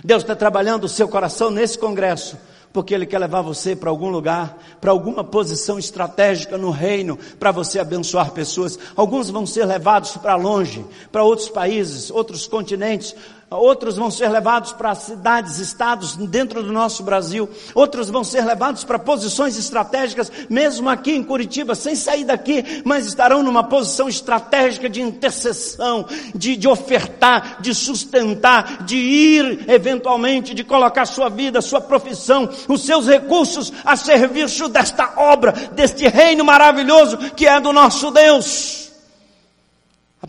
[0.01, 2.37] Deus está trabalhando o seu coração nesse congresso,
[2.71, 7.51] porque Ele quer levar você para algum lugar, para alguma posição estratégica no reino, para
[7.51, 8.79] você abençoar pessoas.
[8.95, 13.15] Alguns vão ser levados para longe, para outros países, outros continentes,
[13.57, 18.83] outros vão ser levados para cidades, estados dentro do nosso Brasil, outros vão ser levados
[18.83, 24.89] para posições estratégicas, mesmo aqui em Curitiba, sem sair daqui, mas estarão numa posição estratégica
[24.89, 31.81] de intercessão, de, de ofertar, de sustentar, de ir eventualmente, de colocar sua vida, sua
[31.81, 38.11] profissão, os seus recursos a serviço desta obra, deste reino maravilhoso que é do nosso
[38.11, 38.82] Deus.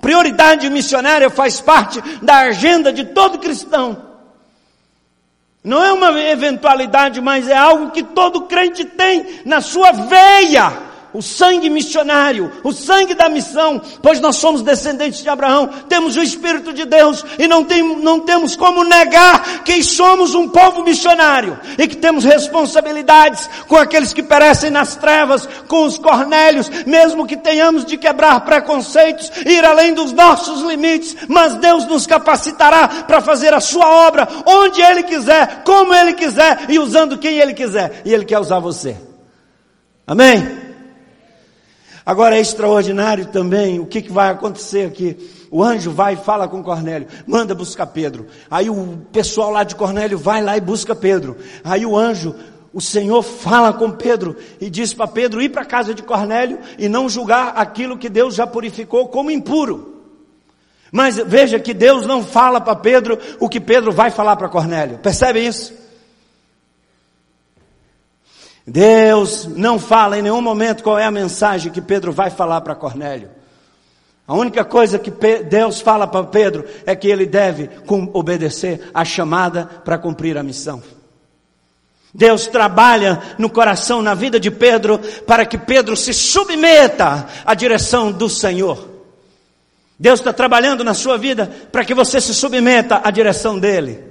[0.01, 4.15] Prioridade missionária faz parte da agenda de todo cristão.
[5.63, 11.23] Não é uma eventualidade, mas é algo que todo crente tem na sua veia o
[11.23, 16.73] sangue missionário, o sangue da missão, pois nós somos descendentes de Abraão, temos o Espírito
[16.73, 21.87] de Deus e não, tem, não temos como negar que somos um povo missionário e
[21.87, 27.85] que temos responsabilidades com aqueles que perecem nas trevas, com os cornélios, mesmo que tenhamos
[27.85, 33.61] de quebrar preconceitos, ir além dos nossos limites, mas Deus nos capacitará para fazer a
[33.61, 38.03] sua obra onde Ele quiser, como Ele quiser e usando quem Ele quiser.
[38.05, 38.97] E Ele quer usar você.
[40.05, 40.64] Amém?
[42.07, 45.17] Agora é extraordinário também o que, que vai acontecer aqui.
[45.51, 48.27] O anjo vai e fala com Cornélio, manda buscar Pedro.
[48.51, 51.37] Aí o pessoal lá de Cornélio vai lá e busca Pedro.
[51.63, 52.35] Aí o anjo,
[52.73, 56.59] o Senhor fala com Pedro e diz para Pedro ir para a casa de Cornélio
[56.77, 59.95] e não julgar aquilo que Deus já purificou como impuro.
[60.93, 64.99] Mas veja que Deus não fala para Pedro o que Pedro vai falar para Cornélio.
[64.99, 65.84] Percebe isso?
[68.67, 72.75] Deus não fala em nenhum momento qual é a mensagem que Pedro vai falar para
[72.75, 73.29] Cornélio.
[74.27, 75.11] A única coisa que
[75.43, 77.69] Deus fala para Pedro é que ele deve
[78.15, 80.83] obedecer à chamada para cumprir a missão.
[82.15, 88.11] Deus trabalha no coração, na vida de Pedro, para que Pedro se submeta à direção
[88.11, 88.89] do Senhor.
[89.99, 94.03] Deus está trabalhando na sua vida para que você se submeta à direção dele.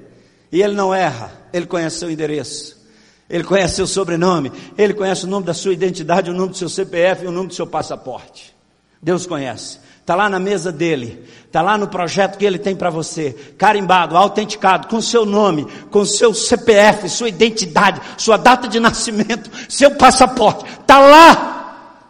[0.52, 2.83] E ele não erra, ele conhece seu endereço.
[3.30, 6.70] Ele conhece seu sobrenome, ele conhece o nome da sua identidade, o nome do seu
[6.70, 8.54] CPF e o nome do seu passaporte.
[9.02, 9.80] Deus conhece.
[10.04, 14.18] Está lá na mesa dele, está lá no projeto que ele tem para você, carimbado,
[14.18, 20.66] autenticado, com seu nome, com seu CPF, sua identidade, sua data de nascimento, seu passaporte,
[20.66, 22.04] está lá.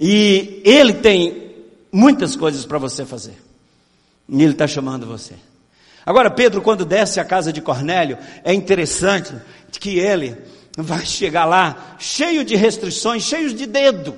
[0.00, 1.52] E ele tem
[1.92, 3.36] muitas coisas para você fazer.
[4.26, 5.34] E ele está chamando você.
[6.04, 9.34] Agora, Pedro, quando desce à casa de Cornélio, é interessante
[9.70, 10.36] que ele
[10.76, 14.16] vai chegar lá cheio de restrições, cheio de dedo,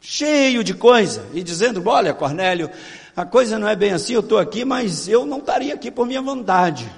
[0.00, 2.70] cheio de coisa, e dizendo: Olha, Cornélio,
[3.16, 6.06] a coisa não é bem assim, eu estou aqui, mas eu não estaria aqui por
[6.06, 6.90] minha vontade.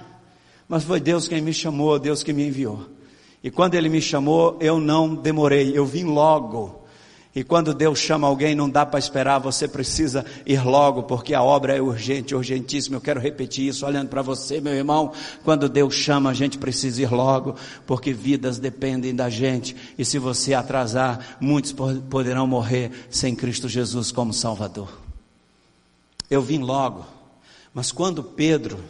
[0.69, 2.87] Mas foi Deus quem me chamou, Deus que me enviou.
[3.43, 6.86] E quando Ele me chamou, eu não demorei, eu vim logo.
[7.37, 11.43] E quando Deus chama alguém, não dá para esperar, você precisa ir logo, porque a
[11.43, 12.97] obra é urgente, urgentíssima.
[12.97, 15.13] Eu quero repetir isso olhando para você, meu irmão.
[15.45, 17.55] Quando Deus chama, a gente precisa ir logo,
[17.87, 19.77] porque vidas dependem da gente.
[19.99, 21.75] E se você atrasar, muitos
[22.09, 24.89] poderão morrer sem Cristo Jesus como Salvador.
[26.31, 27.05] Eu vim logo,
[27.75, 28.83] mas quando Pedro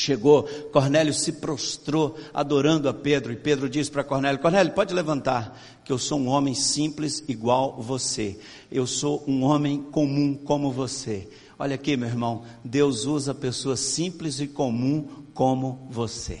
[0.00, 5.58] chegou, Cornélio se prostrou adorando a Pedro, e Pedro disse para Cornélio: Cornélio, pode levantar,
[5.84, 8.38] que eu sou um homem simples igual você,
[8.70, 11.28] eu sou um homem comum como você.
[11.58, 16.40] Olha aqui, meu irmão, Deus usa pessoas simples e comum como você.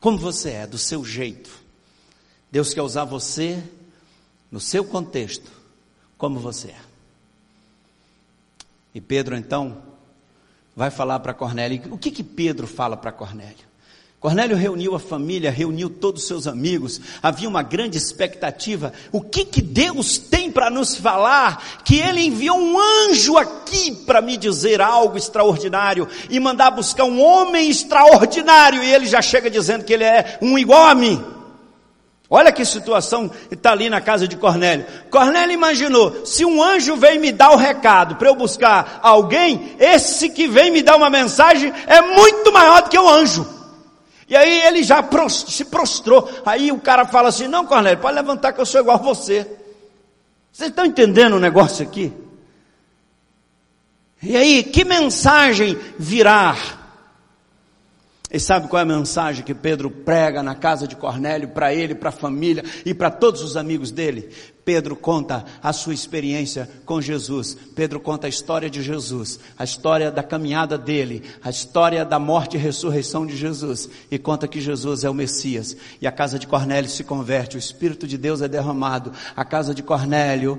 [0.00, 1.50] Como você é, do seu jeito.
[2.50, 3.62] Deus quer usar você
[4.50, 5.50] no seu contexto,
[6.16, 6.80] como você é.
[8.94, 9.91] E Pedro então
[10.74, 11.82] vai falar para Cornélio.
[11.90, 13.72] O que que Pedro fala para Cornélio?
[14.22, 18.92] Cornélio reuniu a família, reuniu todos os seus amigos, havia uma grande expectativa.
[19.10, 21.82] O que que Deus tem para nos falar?
[21.84, 27.20] Que Ele enviou um anjo aqui para me dizer algo extraordinário e mandar buscar um
[27.20, 31.31] homem extraordinário e ele já chega dizendo que ele é um igual a mim.
[32.34, 34.86] Olha que situação está ali na casa de Cornélio.
[35.10, 40.30] Cornélio imaginou: se um anjo vem me dar o recado para eu buscar alguém, esse
[40.30, 43.46] que vem me dar uma mensagem é muito maior do que o anjo.
[44.26, 46.26] E aí ele já se prostrou.
[46.46, 49.46] Aí o cara fala assim: Não, Cornélio, pode levantar que eu sou igual a você.
[50.50, 52.14] Vocês estão entendendo o negócio aqui?
[54.22, 56.56] E aí, que mensagem virá?
[58.32, 61.94] E sabe qual é a mensagem que Pedro prega na casa de Cornélio para ele,
[61.94, 64.30] para a família e para todos os amigos dele?
[64.64, 67.54] Pedro conta a sua experiência com Jesus.
[67.74, 72.56] Pedro conta a história de Jesus, a história da caminhada dele, a história da morte
[72.56, 73.90] e ressurreição de Jesus.
[74.10, 75.76] E conta que Jesus é o Messias.
[76.00, 79.12] E a casa de Cornélio se converte, o Espírito de Deus é derramado.
[79.36, 80.58] A casa de Cornélio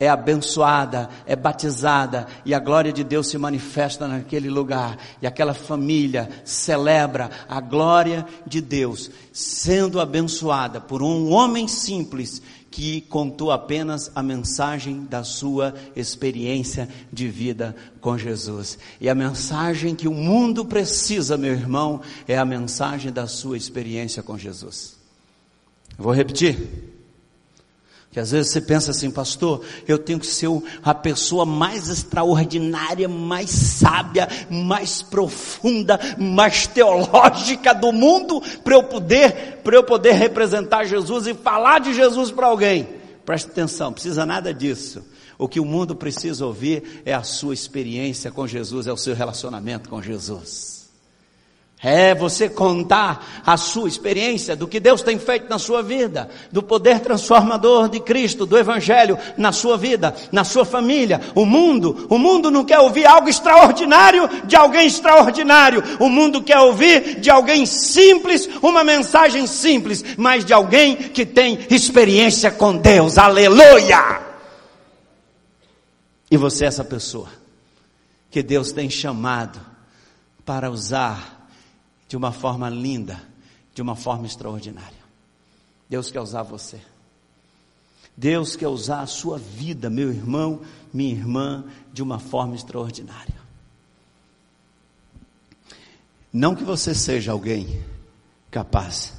[0.00, 5.54] é abençoada, é batizada e a glória de Deus se manifesta naquele lugar e aquela
[5.54, 12.40] família celebra a glória de Deus sendo abençoada por um homem simples
[12.70, 18.78] que contou apenas a mensagem da sua experiência de vida com Jesus.
[19.00, 24.22] E a mensagem que o mundo precisa, meu irmão, é a mensagem da sua experiência
[24.22, 24.96] com Jesus.
[25.96, 26.97] Vou repetir.
[28.10, 30.48] Que às vezes você pensa assim, pastor, eu tenho que ser
[30.82, 39.60] a pessoa mais extraordinária, mais sábia, mais profunda, mais teológica do mundo para eu poder,
[39.62, 42.88] para eu poder representar Jesus e falar de Jesus para alguém.
[43.26, 45.04] Preste atenção, precisa nada disso.
[45.36, 49.14] O que o mundo precisa ouvir é a sua experiência com Jesus, é o seu
[49.14, 50.77] relacionamento com Jesus.
[51.80, 56.60] É você contar a sua experiência do que Deus tem feito na sua vida, do
[56.60, 61.20] poder transformador de Cristo, do Evangelho na sua vida, na sua família.
[61.36, 65.80] O mundo, o mundo não quer ouvir algo extraordinário de alguém extraordinário.
[66.00, 71.64] O mundo quer ouvir de alguém simples, uma mensagem simples, mas de alguém que tem
[71.70, 73.16] experiência com Deus.
[73.18, 74.20] Aleluia!
[76.28, 77.28] E você é essa pessoa
[78.32, 79.60] que Deus tem chamado
[80.44, 81.37] para usar
[82.08, 83.22] de uma forma linda,
[83.74, 84.98] de uma forma extraordinária.
[85.88, 86.80] Deus quer usar você.
[88.16, 93.36] Deus quer usar a sua vida, meu irmão, minha irmã, de uma forma extraordinária.
[96.32, 97.84] Não que você seja alguém
[98.50, 99.12] capaz,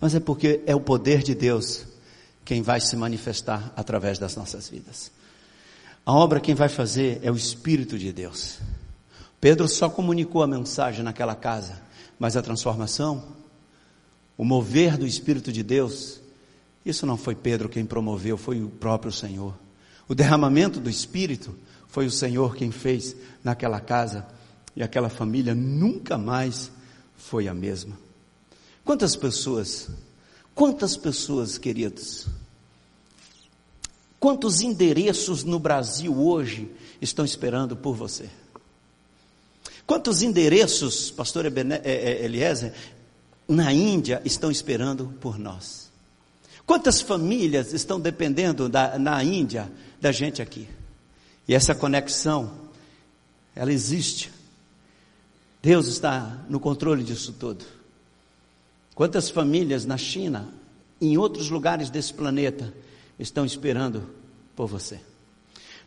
[0.00, 1.86] mas é porque é o poder de Deus
[2.44, 5.10] quem vai se manifestar através das nossas vidas.
[6.06, 8.58] A obra quem vai fazer é o Espírito de Deus.
[9.44, 11.78] Pedro só comunicou a mensagem naquela casa,
[12.18, 13.22] mas a transformação,
[14.38, 16.18] o mover do Espírito de Deus,
[16.82, 19.54] isso não foi Pedro quem promoveu, foi o próprio Senhor.
[20.08, 21.54] O derramamento do Espírito
[21.88, 23.14] foi o Senhor quem fez
[23.44, 24.26] naquela casa
[24.74, 26.70] e aquela família nunca mais
[27.14, 27.98] foi a mesma.
[28.82, 29.90] Quantas pessoas,
[30.54, 32.28] quantas pessoas, queridos,
[34.18, 38.30] quantos endereços no Brasil hoje estão esperando por você?
[39.86, 41.50] Quantos endereços, pastor é,
[41.84, 42.72] é, Eliezer,
[43.46, 45.90] na Índia estão esperando por nós?
[46.64, 49.70] Quantas famílias estão dependendo da, na Índia
[50.00, 50.66] da gente aqui?
[51.46, 52.50] E essa conexão,
[53.54, 54.32] ela existe.
[55.62, 57.64] Deus está no controle disso tudo.
[58.94, 60.48] Quantas famílias na China,
[61.00, 62.72] em outros lugares desse planeta,
[63.18, 64.08] estão esperando
[64.56, 65.00] por você?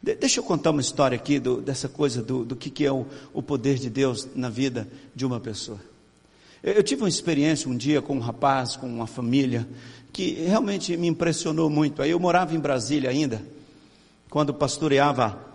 [0.01, 2.91] De, deixa eu contar uma história aqui do, dessa coisa do, do que, que é
[2.91, 5.79] o, o poder de Deus na vida de uma pessoa.
[6.63, 9.67] Eu, eu tive uma experiência um dia com um rapaz, com uma família,
[10.11, 12.01] que realmente me impressionou muito.
[12.01, 13.41] Aí eu morava em Brasília ainda,
[14.29, 15.45] quando pastoreava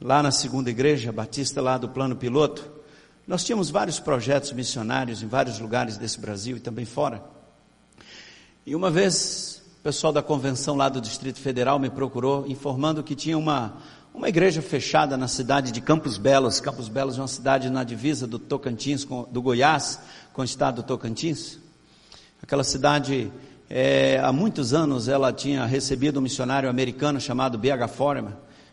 [0.00, 2.70] lá na segunda igreja batista, lá do plano piloto.
[3.26, 7.22] Nós tínhamos vários projetos missionários em vários lugares desse Brasil e também fora.
[8.66, 13.36] E uma vez pessoal da convenção lá do Distrito Federal me procurou informando que tinha
[13.36, 13.74] uma,
[14.14, 16.58] uma igreja fechada na cidade de Campos Belos.
[16.58, 20.00] Campos Belos é uma cidade na divisa do Tocantins, com, do Goiás,
[20.32, 21.58] com o estado do Tocantins.
[22.42, 23.30] Aquela cidade,
[23.68, 27.86] é, há muitos anos, ela tinha recebido um missionário americano chamado B.H.
[27.88, 28.32] Foreman.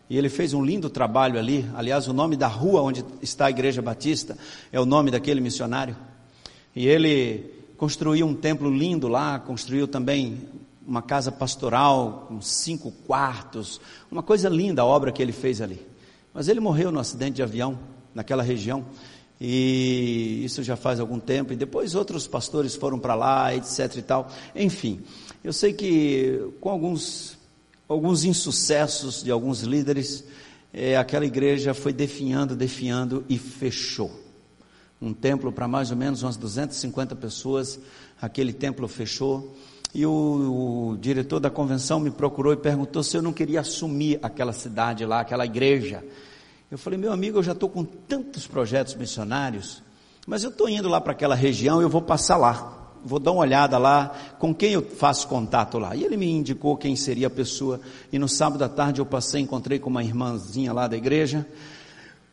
[0.09, 1.69] E ele fez um lindo trabalho ali.
[1.75, 4.37] Aliás, o nome da rua onde está a Igreja Batista
[4.71, 5.93] é o nome daquele missionário.
[6.73, 10.47] E ele construiu um templo lindo lá, construiu também
[10.85, 13.79] uma casa pastoral com cinco quartos,
[14.11, 15.85] uma coisa linda a obra que ele fez ali.
[16.33, 17.77] Mas ele morreu no acidente de avião
[18.13, 18.85] naquela região
[19.39, 21.53] e isso já faz algum tempo.
[21.53, 24.31] E depois outros pastores foram para lá, etc e tal.
[24.55, 25.01] Enfim,
[25.43, 27.37] eu sei que com alguns
[27.87, 30.23] alguns insucessos de alguns líderes,
[30.71, 34.09] é, aquela igreja foi definhando, definhando e fechou.
[35.01, 37.79] Um templo para mais ou menos umas 250 pessoas,
[38.21, 39.57] aquele templo fechou
[39.93, 44.19] e o, o, diretor da convenção me procurou e perguntou se eu não queria assumir
[44.21, 46.03] aquela cidade lá, aquela igreja.
[46.69, 49.83] Eu falei, meu amigo, eu já estou com tantos projetos missionários,
[50.25, 53.41] mas eu estou indo lá para aquela região, eu vou passar lá, vou dar uma
[53.41, 55.93] olhada lá, com quem eu faço contato lá.
[55.93, 57.81] E ele me indicou quem seria a pessoa,
[58.13, 61.45] e no sábado à tarde eu passei, encontrei com uma irmãzinha lá da igreja,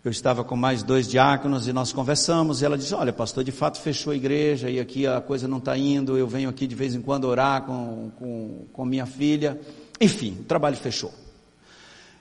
[0.05, 3.51] eu estava com mais dois diáconos e nós conversamos, e ela disse, olha pastor, de
[3.51, 6.75] fato fechou a igreja, e aqui a coisa não está indo, eu venho aqui de
[6.75, 9.61] vez em quando orar com, com, com minha filha,
[10.01, 11.13] enfim, o trabalho fechou.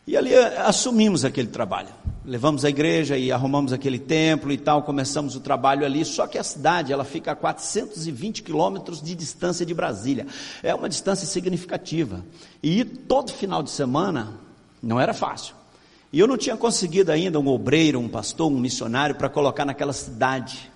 [0.08, 1.90] E ali eh, assumimos aquele trabalho,
[2.26, 6.38] levamos a igreja e arrumamos aquele templo e tal, começamos o trabalho ali, só que
[6.38, 10.26] a cidade, ela fica a 420 quilômetros de distância de Brasília,
[10.64, 12.26] é uma distância significativa,
[12.64, 14.40] e ir todo final de semana
[14.82, 15.54] não era fácil,
[16.12, 19.94] e eu não tinha conseguido ainda um obreiro, um pastor, um missionário para colocar naquela
[19.94, 20.72] cidade.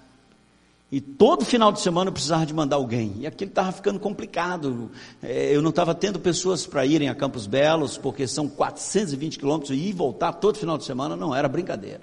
[0.91, 3.15] E todo final de semana eu precisava de mandar alguém.
[3.19, 4.91] E aquilo estava ficando complicado.
[5.23, 9.71] É, eu não estava tendo pessoas para irem a Campos Belos, porque são 420 quilômetros,
[9.71, 12.01] e ir e voltar todo final de semana não era brincadeira.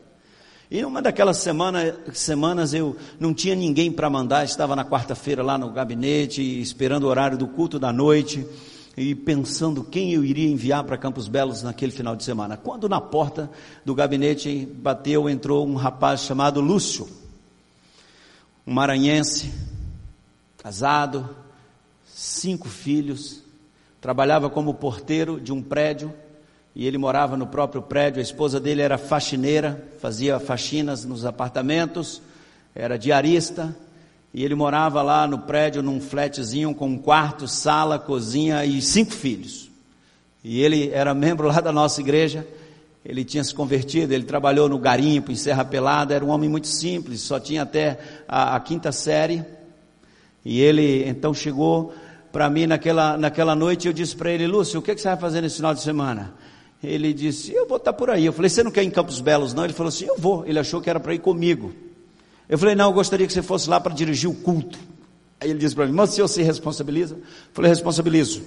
[0.70, 5.58] E uma daquelas semana, semanas eu não tinha ninguém para mandar, estava na quarta-feira lá
[5.58, 8.46] no gabinete, esperando o horário do culto da noite.
[9.00, 12.56] E pensando quem eu iria enviar para Campos Belos naquele final de semana.
[12.56, 13.50] Quando na porta
[13.84, 17.08] do gabinete bateu, entrou um rapaz chamado Lúcio,
[18.66, 19.52] um maranhense,
[20.58, 21.28] casado,
[22.04, 23.42] cinco filhos,
[24.00, 26.12] trabalhava como porteiro de um prédio
[26.74, 28.20] e ele morava no próprio prédio.
[28.20, 32.20] A esposa dele era faxineira, fazia faxinas nos apartamentos,
[32.74, 33.74] era diarista
[34.32, 39.12] e ele morava lá no prédio, num flatzinho com um quarto, sala, cozinha e cinco
[39.12, 39.70] filhos.
[40.44, 42.46] E ele era membro lá da nossa igreja.
[43.04, 46.66] Ele tinha se convertido, ele trabalhou no garimpo, em Serra Pelada, era um homem muito
[46.66, 47.98] simples, só tinha até
[48.28, 49.42] a, a quinta série.
[50.44, 51.94] E ele então chegou
[52.30, 55.16] para mim naquela, naquela noite eu disse para ele, Lúcio, o que, que você vai
[55.16, 56.34] fazer nesse final de semana?
[56.82, 58.26] Ele disse, eu vou estar por aí.
[58.26, 59.64] Eu falei, você não quer ir em Campos Belos não?
[59.64, 60.46] Ele falou assim, eu vou.
[60.46, 61.72] Ele achou que era para ir comigo.
[62.48, 64.78] Eu falei, não, eu gostaria que você fosse lá para dirigir o culto.
[65.40, 67.14] Aí ele disse para mim, mas o senhor se responsabiliza?
[67.14, 67.22] Eu
[67.52, 68.42] falei, responsabilizo.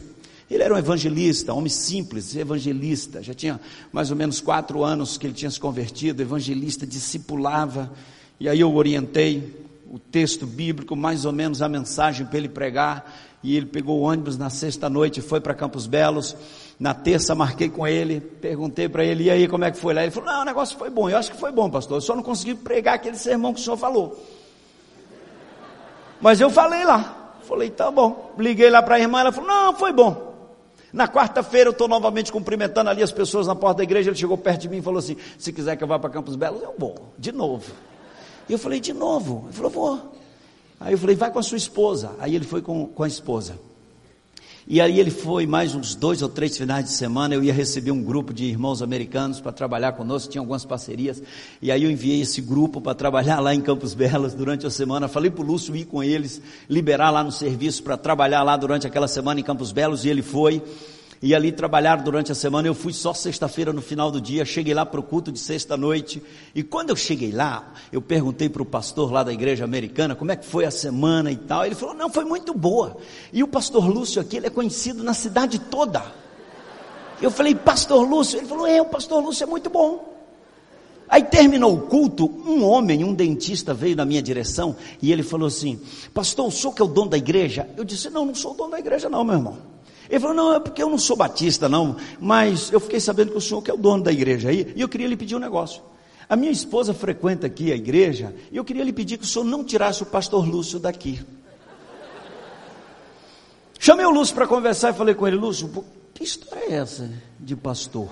[0.49, 3.23] Ele era um evangelista, homem simples, evangelista.
[3.23, 3.59] Já tinha
[3.91, 7.89] mais ou menos quatro anos que ele tinha se convertido, evangelista, discipulava.
[8.37, 9.55] E aí eu orientei
[9.89, 13.39] o texto bíblico, mais ou menos a mensagem para ele pregar.
[13.41, 16.35] E ele pegou o ônibus na sexta noite e foi para Campos Belos.
[16.81, 20.01] Na terça marquei com ele, perguntei para ele, e aí como é que foi lá?
[20.01, 22.15] Ele falou, não, o negócio foi bom, eu acho que foi bom, pastor, eu só
[22.15, 24.19] não consegui pregar aquele sermão que o senhor falou.
[26.19, 28.33] Mas eu falei lá, falei, tá bom.
[28.35, 30.33] Liguei lá para a irmã, ela falou, não, foi bom.
[30.91, 34.35] Na quarta-feira eu estou novamente cumprimentando ali as pessoas na porta da igreja, ele chegou
[34.35, 36.73] perto de mim e falou assim, se quiser que eu vá para Campos Belos, eu
[36.79, 37.71] vou, de novo.
[38.49, 39.43] E eu falei, de novo?
[39.45, 40.15] Ele falou, vou.
[40.79, 42.15] Aí eu falei, vai com a sua esposa.
[42.17, 43.53] Aí ele foi com, com a esposa.
[44.67, 47.33] E aí ele foi mais uns dois ou três finais de semana.
[47.33, 51.21] Eu ia receber um grupo de irmãos americanos para trabalhar conosco, tinha algumas parcerias.
[51.61, 55.07] E aí eu enviei esse grupo para trabalhar lá em Campos Belos durante a semana.
[55.07, 58.85] Falei para o Lúcio ir com eles, liberar lá no serviço para trabalhar lá durante
[58.85, 60.05] aquela semana em Campos Belos.
[60.05, 60.61] E ele foi
[61.21, 62.67] e ali trabalhar durante a semana.
[62.67, 66.21] Eu fui só sexta-feira no final do dia, cheguei lá para o culto de sexta-noite.
[66.55, 70.31] E quando eu cheguei lá, eu perguntei para o pastor lá da igreja americana como
[70.31, 71.65] é que foi a semana e tal.
[71.65, 72.97] Ele falou: não, foi muito boa.
[73.31, 76.03] E o pastor Lúcio aqui, ele é conhecido na cidade toda.
[77.21, 78.39] Eu falei, pastor Lúcio?
[78.39, 80.09] Ele falou: é, o pastor Lúcio é muito bom.
[81.07, 85.47] Aí terminou o culto, um homem, um dentista veio na minha direção e ele falou
[85.47, 85.79] assim:
[86.13, 87.69] Pastor, o senhor que é o dono da igreja?
[87.75, 89.70] Eu disse: Não, não sou o dono da igreja, não, meu irmão.
[90.11, 93.37] Ele falou: Não, é porque eu não sou batista, não, mas eu fiquei sabendo que
[93.37, 95.39] o senhor que é o dono da igreja aí, e eu queria lhe pedir um
[95.39, 95.81] negócio.
[96.27, 99.45] A minha esposa frequenta aqui a igreja, e eu queria lhe pedir que o senhor
[99.45, 101.25] não tirasse o pastor Lúcio daqui.
[103.79, 105.71] Chamei o Lúcio para conversar e falei com ele: Lúcio,
[106.13, 107.09] que história é essa
[107.39, 108.09] de pastor?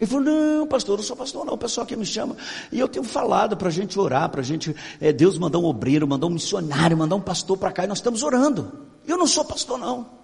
[0.00, 1.54] Ele falou: Não, pastor, eu não sou pastor, não.
[1.54, 2.36] O pessoal que me chama.
[2.70, 4.74] E eu tenho falado para a gente orar, para a gente.
[5.00, 7.98] É, Deus mandar um obreiro, mandar um missionário, mandar um pastor para cá, e nós
[7.98, 8.70] estamos orando.
[9.04, 10.19] Eu não sou pastor, não.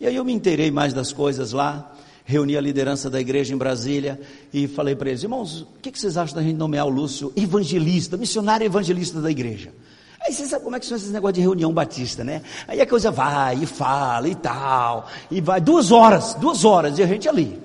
[0.00, 1.92] E aí eu me inteirei mais das coisas lá,
[2.24, 4.20] reuni a liderança da igreja em Brasília
[4.52, 8.16] e falei para eles, irmãos, o que, vocês acham da gente nomear o Lúcio evangelista,
[8.16, 9.72] missionário evangelista da igreja?
[10.20, 12.42] Aí você sabe como é que são esses negócios de reunião batista, né?
[12.66, 17.02] Aí a coisa vai e fala e tal, e vai duas horas, duas horas, e
[17.02, 17.58] a gente ali.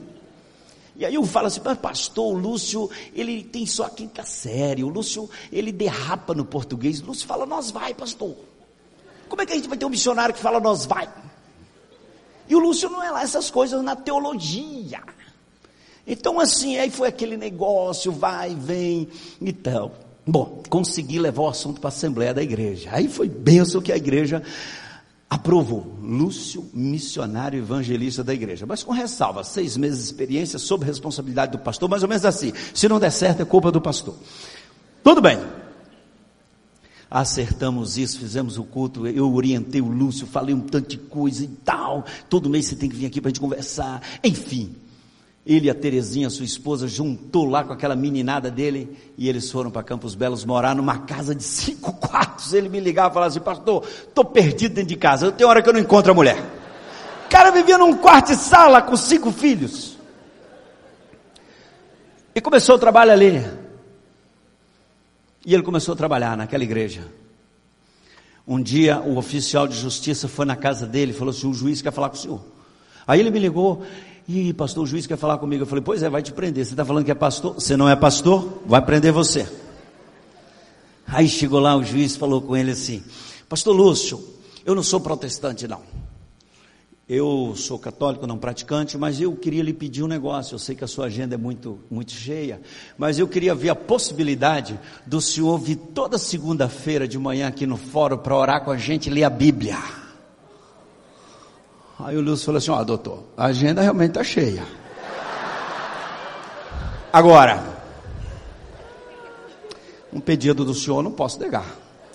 [0.95, 4.83] E aí eu falo assim, mas pastor, o Lúcio, ele tem só a quinta série,
[4.83, 8.35] o Lúcio, ele derrapa no português, o Lúcio fala, nós vai, pastor.
[9.27, 11.09] Como é que a gente vai ter um missionário que fala, nós vai?
[12.47, 15.01] E o Lúcio não é lá essas coisas na teologia.
[16.05, 19.07] Então, assim, aí foi aquele negócio, vai, vem
[19.41, 19.93] e tal.
[20.25, 22.89] Bom, consegui levar o assunto para a Assembleia da Igreja.
[22.91, 24.43] Aí foi benção que a igreja
[25.29, 25.97] aprovou.
[26.01, 28.65] Lúcio, missionário evangelista da igreja.
[28.65, 32.53] Mas com ressalva, seis meses de experiência sob responsabilidade do pastor, mais ou menos assim.
[32.73, 34.15] Se não der certo, é culpa do pastor.
[35.03, 35.62] Tudo bem
[37.13, 41.47] acertamos isso, fizemos o culto, eu orientei o Lúcio, falei um tanto de coisa e
[41.47, 42.03] tal.
[42.27, 44.01] Todo mês você tem que vir aqui para a gente conversar.
[44.23, 44.75] Enfim,
[45.45, 49.69] ele e a Terezinha, sua esposa, juntou lá com aquela meninada dele e eles foram
[49.69, 52.51] para Campos Belos morar numa casa de cinco quartos.
[52.51, 55.31] Ele me ligava e falava assim: Pastor, estou perdido dentro de casa.
[55.31, 56.39] Tenho hora que eu não encontro a mulher.
[57.27, 59.99] O cara vivia num quarto de sala com cinco filhos.
[62.33, 63.62] E começou o trabalho ali.
[65.45, 67.07] E ele começou a trabalhar naquela igreja.
[68.47, 71.81] Um dia o oficial de justiça foi na casa dele e falou assim: o juiz
[71.81, 72.41] quer falar com o senhor.
[73.05, 73.83] Aí ele me ligou,
[74.27, 75.63] e pastor, o juiz quer falar comigo.
[75.63, 76.65] Eu falei, pois é, vai te prender.
[76.65, 77.55] Você está falando que é pastor?
[77.55, 78.61] Você não é pastor?
[78.65, 79.47] Vai prender você.
[81.07, 83.03] Aí chegou lá o juiz falou com ele assim:
[83.49, 84.23] Pastor Lúcio,
[84.65, 85.81] eu não sou protestante, não.
[87.07, 90.55] Eu sou católico, não praticante, mas eu queria lhe pedir um negócio.
[90.55, 92.61] Eu sei que a sua agenda é muito, muito cheia,
[92.97, 97.75] mas eu queria ver a possibilidade do senhor vir toda segunda-feira de manhã aqui no
[97.75, 99.77] fórum para orar com a gente e ler a Bíblia.
[101.99, 104.63] Aí o Lúcio falou assim: Ó, oh, doutor, a agenda realmente está cheia.
[107.11, 107.61] Agora,
[110.11, 111.65] um pedido do senhor não posso negar.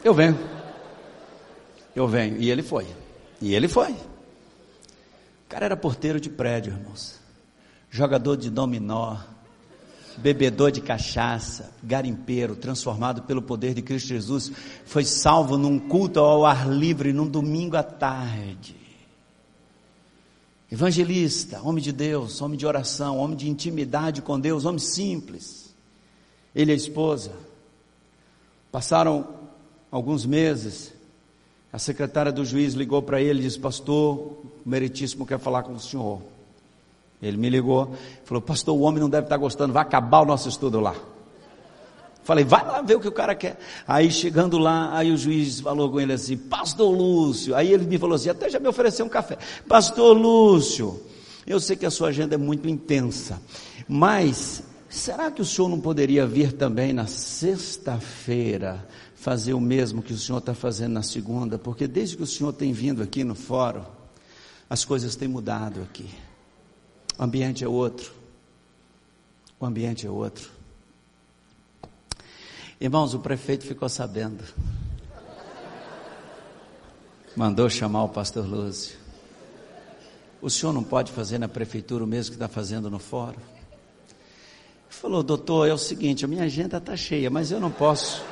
[0.03, 0.39] Eu venho.
[1.95, 2.41] Eu venho.
[2.41, 2.87] E ele foi.
[3.41, 3.95] E ele foi.
[5.49, 7.19] O cara era porteiro de prédio, irmãos.
[7.89, 9.17] Jogador de dominó,
[10.19, 14.53] bebedor de cachaça, garimpeiro, transformado pelo poder de Cristo Jesus,
[14.85, 18.77] foi salvo num culto ao ar livre num domingo à tarde.
[20.71, 25.75] Evangelista, homem de Deus, homem de oração, homem de intimidade com Deus, homem simples.
[26.55, 27.33] Ele e a esposa
[28.71, 29.27] passaram
[29.91, 30.93] alguns meses.
[31.73, 35.73] A secretária do juiz ligou para ele e disse: Pastor, o Meritíssimo quer falar com
[35.73, 36.21] o senhor.
[37.21, 37.95] Ele me ligou,
[38.25, 40.95] falou: Pastor, o homem não deve estar gostando, vai acabar o nosso estudo lá.
[42.29, 43.59] Falei, vai lá ver o que o cara quer.
[43.87, 47.57] Aí chegando lá, aí o juiz falou com ele assim, Pastor Lúcio.
[47.57, 49.39] Aí ele me falou assim, até já me ofereceu um café.
[49.67, 51.01] Pastor Lúcio,
[51.47, 53.41] eu sei que a sua agenda é muito intensa,
[53.89, 58.87] mas será que o senhor não poderia vir também na sexta-feira
[59.19, 61.59] fazer o mesmo que o senhor está fazendo na segunda?
[61.59, 63.85] Porque desde que o senhor tem vindo aqui no fórum,
[64.71, 66.09] as coisas têm mudado aqui.
[67.19, 68.13] O ambiente é outro.
[69.59, 70.49] O ambiente é outro.
[72.81, 74.45] Irmãos, o prefeito ficou sabendo.
[77.35, 78.97] Mandou chamar o pastor Lúcio.
[80.41, 83.41] O senhor não pode fazer na prefeitura o mesmo que está fazendo no fórum?
[84.89, 88.23] Falou, doutor, é o seguinte, a minha agenda está cheia, mas eu não posso.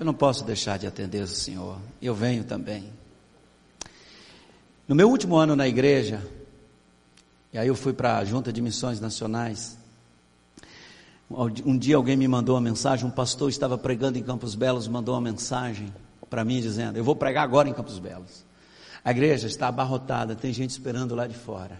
[0.00, 1.76] Eu não posso deixar de atender o senhor.
[2.00, 2.90] Eu venho também.
[4.88, 6.26] No meu último ano na igreja,
[7.52, 9.76] e aí eu fui para a Junta de Missões Nacionais.
[11.30, 15.14] Um dia alguém me mandou uma mensagem, um pastor estava pregando em Campos Belos, mandou
[15.14, 15.92] uma mensagem
[16.30, 18.42] para mim dizendo: Eu vou pregar agora em Campos Belos.
[19.04, 21.78] A igreja está abarrotada, tem gente esperando lá de fora.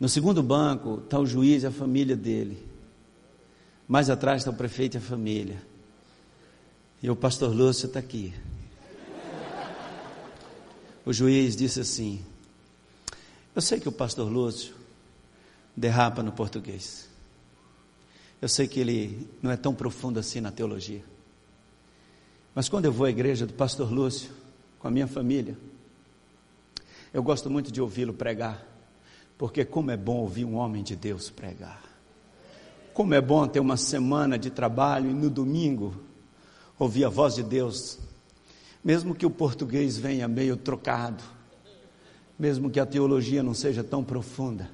[0.00, 2.66] No segundo banco está o juiz e a família dele.
[3.86, 5.70] Mais atrás está o prefeito e a família.
[7.02, 8.32] E o pastor Lúcio está aqui.
[11.04, 12.24] O juiz disse assim:
[13.56, 14.72] Eu sei que o pastor Lúcio
[15.76, 17.08] derrapa no português.
[18.40, 21.02] Eu sei que ele não é tão profundo assim na teologia.
[22.54, 24.30] Mas quando eu vou à igreja do pastor Lúcio,
[24.78, 25.56] com a minha família,
[27.12, 28.64] eu gosto muito de ouvi-lo pregar,
[29.36, 31.82] porque como é bom ouvir um homem de Deus pregar.
[32.94, 36.11] Como é bom ter uma semana de trabalho e no domingo
[36.82, 37.98] ouvir a voz de Deus,
[38.84, 41.22] mesmo que o português venha meio trocado,
[42.38, 44.70] mesmo que a teologia não seja tão profunda,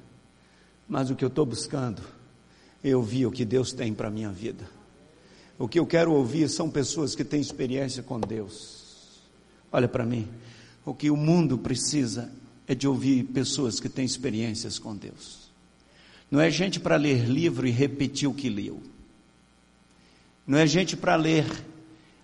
[0.87, 2.01] mas o que eu estou buscando
[2.83, 4.69] eu vi o que Deus tem para a minha vida.
[5.57, 9.19] O que eu quero ouvir são pessoas que têm experiência com Deus.
[9.71, 10.27] Olha para mim,
[10.85, 12.31] o que o mundo precisa
[12.65, 15.49] é de ouvir pessoas que têm experiências com Deus.
[16.31, 18.81] Não é gente para ler livro e repetir o que leu.
[20.47, 21.45] Não é gente para ler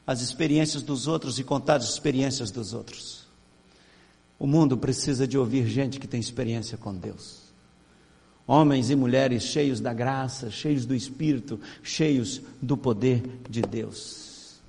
[0.06, 3.26] as experiências dos outros e contar as experiências dos outros.
[4.38, 7.46] O mundo precisa de ouvir gente que tem experiência com Deus.
[8.48, 14.60] Homens e mulheres cheios da graça, cheios do Espírito, cheios do poder de Deus.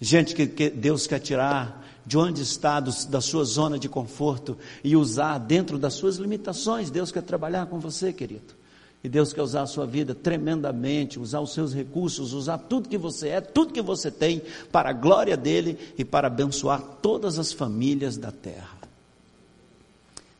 [0.00, 4.58] Gente que, que Deus quer tirar de onde está, do, da sua zona de conforto
[4.82, 6.90] e usar dentro das suas limitações.
[6.90, 8.59] Deus quer trabalhar com você, querido.
[9.02, 12.98] E Deus quer usar a sua vida tremendamente, usar os seus recursos, usar tudo que
[12.98, 17.52] você é, tudo que você tem, para a glória dele e para abençoar todas as
[17.52, 18.78] famílias da terra.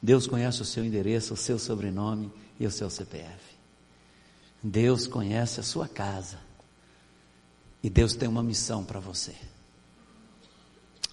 [0.02, 3.50] Deus conhece o seu endereço, o seu sobrenome e o seu CPF.
[4.62, 6.38] Deus conhece a sua casa.
[7.82, 9.34] E Deus tem uma missão para você.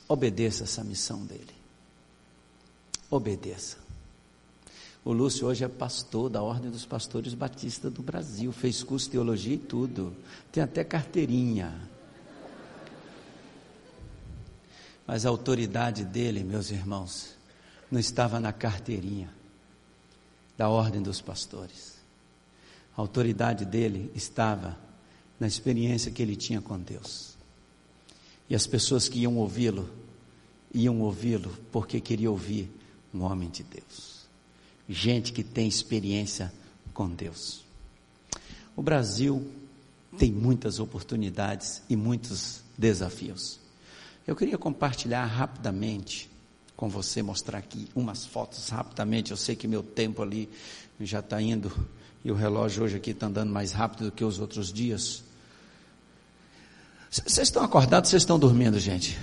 [0.07, 1.55] Obedeça essa missão dele.
[3.09, 3.86] Obedeça.
[5.07, 9.11] O Lúcio hoje é pastor da Ordem dos Pastores Batista do Brasil, fez curso de
[9.13, 10.13] teologia e tudo,
[10.51, 11.73] tem até carteirinha.
[15.07, 17.37] Mas a autoridade dele, meus irmãos,
[17.89, 19.33] não estava na carteirinha,
[20.57, 21.93] da ordem dos pastores.
[22.97, 24.77] A autoridade dele estava
[25.39, 27.37] na experiência que ele tinha com Deus.
[28.49, 29.89] E as pessoas que iam ouvi-lo,
[30.73, 32.69] iam ouvi-lo porque queriam ouvir
[33.13, 34.26] um homem de Deus.
[34.87, 36.51] Gente que tem experiência
[36.93, 37.63] com Deus.
[38.75, 39.45] O Brasil
[40.17, 43.59] tem muitas oportunidades e muitos desafios.
[44.25, 46.29] Eu queria compartilhar rapidamente
[46.75, 49.31] com você, mostrar aqui umas fotos rapidamente.
[49.31, 50.49] Eu sei que meu tempo ali
[50.99, 51.71] já está indo
[52.23, 55.23] e o relógio hoje aqui está andando mais rápido do que os outros dias.
[57.09, 58.09] Vocês estão acordados?
[58.09, 59.17] Vocês estão dormindo, gente?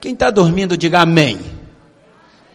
[0.00, 1.38] Quem está dormindo, diga amém.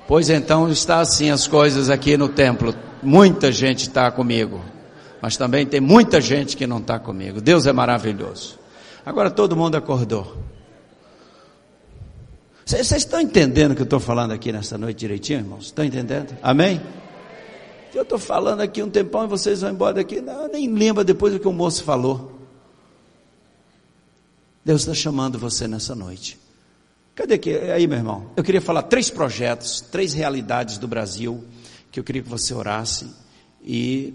[0.08, 2.76] Pois então está assim as coisas aqui no templo.
[3.02, 4.62] Muita gente está comigo,
[5.22, 7.42] mas também tem muita gente que não está comigo.
[7.42, 8.60] Deus é maravilhoso.
[9.06, 10.38] Agora todo mundo acordou.
[12.66, 15.66] Vocês estão entendendo o que eu estou falando aqui nessa noite direitinho, irmãos?
[15.66, 16.36] Estão entendendo?
[16.42, 16.82] Amém?
[17.94, 20.20] Eu estou falando aqui um tempão e vocês vão embora daqui.
[20.20, 22.40] Não, nem lembra depois do que o moço falou.
[24.66, 26.40] Deus está chamando você nessa noite.
[27.16, 28.30] Cadê que aí, meu irmão?
[28.36, 31.46] Eu queria falar três projetos, três realidades do Brasil
[31.90, 33.10] que eu queria que você orasse
[33.64, 34.14] e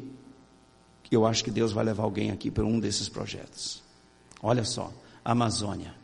[1.11, 3.83] eu acho que Deus vai levar alguém aqui para um desses projetos.
[4.43, 4.93] Olha só,
[5.25, 5.95] Amazônia.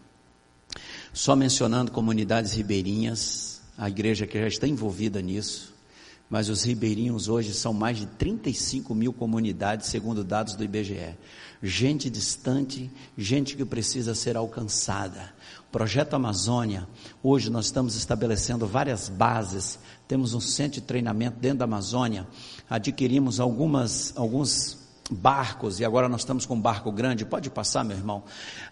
[1.12, 5.74] Só mencionando comunidades ribeirinhas, a igreja que já está envolvida nisso,
[6.30, 11.14] mas os ribeirinhos hoje são mais de 35 mil comunidades, segundo dados do IBGE.
[11.62, 15.34] Gente distante, gente que precisa ser alcançada.
[15.71, 16.87] Projeto Amazônia,
[17.23, 22.27] hoje nós estamos estabelecendo várias bases, temos um centro de treinamento dentro da Amazônia,
[22.71, 27.96] adquirimos algumas, alguns barcos, e agora nós estamos com um barco grande, pode passar, meu
[27.96, 28.24] irmão.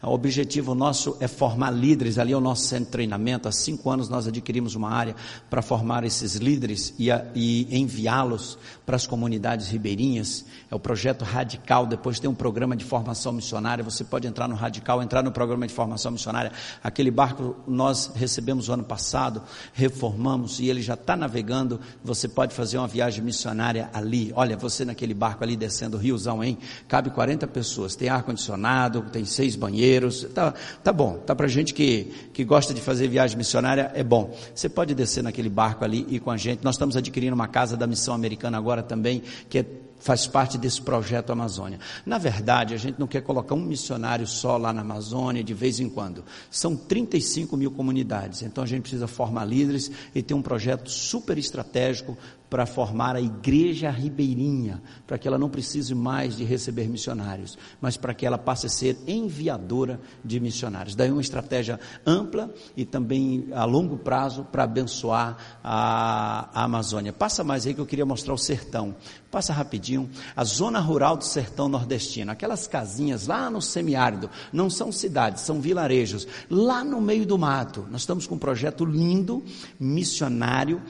[0.03, 3.49] O objetivo nosso é formar líderes, ali é o nosso centro de treinamento.
[3.49, 5.14] Há cinco anos nós adquirimos uma área
[5.49, 10.45] para formar esses líderes e, e enviá-los para as comunidades ribeirinhas.
[10.70, 13.85] É o projeto Radical, depois tem um programa de formação missionária.
[13.85, 16.53] Você pode entrar no Radical, entrar no programa de formação missionária.
[16.82, 21.80] Aquele barco nós recebemos o ano passado, reformamos e ele já está navegando.
[22.03, 24.32] Você pode fazer uma viagem missionária ali.
[24.35, 26.57] Olha, você naquele barco ali descendo rios hein?
[26.89, 32.31] Cabe 40 pessoas, tem ar-condicionado, tem seis banheiros, tá, tá bom, tá para gente que,
[32.33, 34.35] que gosta de fazer viagem missionária, é bom.
[34.55, 36.64] Você pode descer naquele barco ali e ir com a gente.
[36.64, 39.66] Nós estamos adquirindo uma casa da missão americana agora também, que é
[40.05, 41.81] faz parte desse projeto Amazônia.
[42.05, 45.81] Na verdade, a gente não quer colocar um missionário só lá na Amazônia de vez
[45.81, 46.22] em quando.
[46.51, 51.39] São 35 mil comunidades, então a gente precisa formar líderes e ter um projeto super
[51.39, 52.18] estratégico
[52.49, 57.97] para formar a igreja ribeirinha, para que ela não precise mais de receber missionários, mas
[57.97, 60.95] para que ela passe a ser enviadora de missionários.
[60.95, 67.13] Daí uma estratégia ampla e também a longo prazo para abençoar a, a Amazônia.
[67.13, 68.95] Passa mais aí que eu queria mostrar o sertão.
[69.31, 70.09] Passa rapidinho.
[70.37, 75.61] A zona rural do sertão nordestino, aquelas casinhas lá no semiárido, não são cidades, são
[75.61, 77.85] vilarejos, lá no meio do mato.
[77.91, 79.43] Nós estamos com um projeto lindo,
[79.81, 80.81] missionário,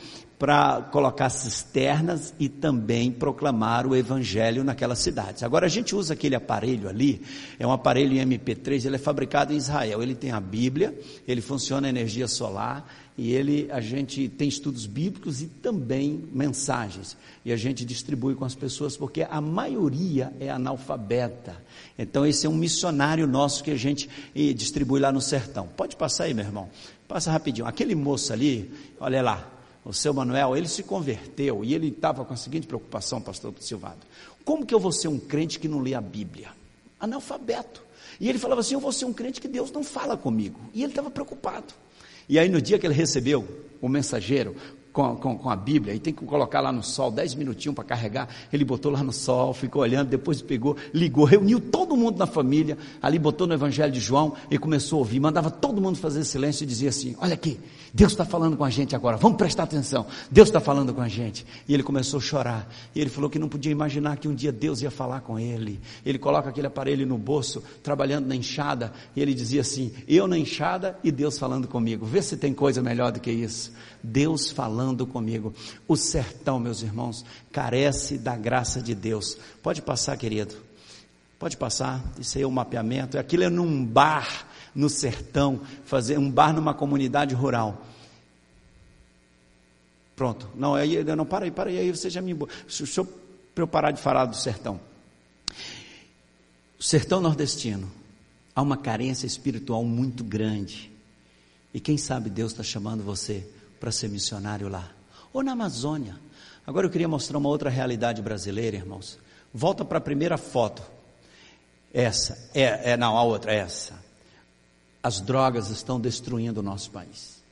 [0.44, 5.42] para colocar cisternas e também proclamar o evangelho naquelas cidades.
[5.42, 7.22] Agora a gente usa aquele aparelho ali,
[7.58, 10.02] é um aparelho em MP3, ele é fabricado em Israel.
[10.02, 10.94] Ele tem a Bíblia,
[11.26, 12.86] ele funciona energia solar
[13.16, 17.16] e ele a gente tem estudos bíblicos e também mensagens.
[17.42, 21.56] E a gente distribui com as pessoas porque a maioria é analfabeta.
[21.98, 24.10] Então esse é um missionário nosso que a gente
[24.54, 25.66] distribui lá no sertão.
[25.74, 26.68] Pode passar aí, meu irmão.
[27.08, 27.66] Passa rapidinho.
[27.66, 28.70] Aquele moço ali,
[29.00, 29.53] olha lá,
[29.84, 34.00] o seu Manuel, ele se converteu e ele estava com a seguinte preocupação, pastor Silvado:
[34.44, 36.48] como que eu vou ser um crente que não lê a Bíblia?
[36.98, 37.82] Analfabeto.
[38.20, 40.58] E ele falava assim: eu vou ser um crente que Deus não fala comigo.
[40.72, 41.74] E ele estava preocupado.
[42.28, 43.46] E aí, no dia que ele recebeu
[43.80, 44.56] o mensageiro,
[44.94, 47.82] com, com, com, a Bíblia e tem que colocar lá no sol, dez minutinhos para
[47.82, 48.28] carregar.
[48.52, 52.78] Ele botou lá no sol, ficou olhando, depois pegou, ligou, reuniu todo mundo na família,
[53.02, 55.18] ali botou no Evangelho de João e começou a ouvir.
[55.18, 57.58] Mandava todo mundo fazer silêncio e dizia assim: Olha aqui,
[57.92, 60.06] Deus está falando com a gente agora, vamos prestar atenção.
[60.30, 61.44] Deus está falando com a gente.
[61.68, 62.72] E ele começou a chorar.
[62.94, 65.80] E ele falou que não podia imaginar que um dia Deus ia falar com ele.
[66.06, 70.38] Ele coloca aquele aparelho no bolso, trabalhando na enxada, e ele dizia assim: Eu na
[70.38, 72.06] enxada e Deus falando comigo.
[72.06, 73.72] Vê se tem coisa melhor do que isso.
[74.00, 75.54] Deus falando comigo.
[75.86, 79.38] O sertão, meus irmãos, carece da graça de Deus.
[79.62, 80.56] Pode passar, querido.
[81.38, 82.04] Pode passar.
[82.18, 83.18] Isso aí é o um mapeamento.
[83.18, 87.86] Aquilo é num bar no sertão, fazer um bar numa comunidade rural.
[90.16, 90.48] Pronto.
[90.54, 93.08] Não, aí não para aí, para aí, você já me deixa eu,
[93.56, 94.80] eu parar de falar do sertão.
[96.78, 97.90] O sertão nordestino
[98.54, 100.90] há uma carência espiritual muito grande.
[101.72, 103.46] E quem sabe Deus está chamando você
[103.84, 104.90] para ser missionário lá,
[105.30, 106.18] ou na Amazônia.
[106.66, 109.18] Agora eu queria mostrar uma outra realidade brasileira, irmãos.
[109.52, 110.82] Volta para a primeira foto.
[111.92, 113.92] Essa, é, é não, a outra, essa.
[115.02, 117.42] As drogas estão destruindo o nosso país.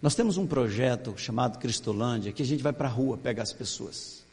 [0.00, 3.52] Nós temos um projeto chamado Cristolândia, que a gente vai para a rua pegar as
[3.52, 4.24] pessoas.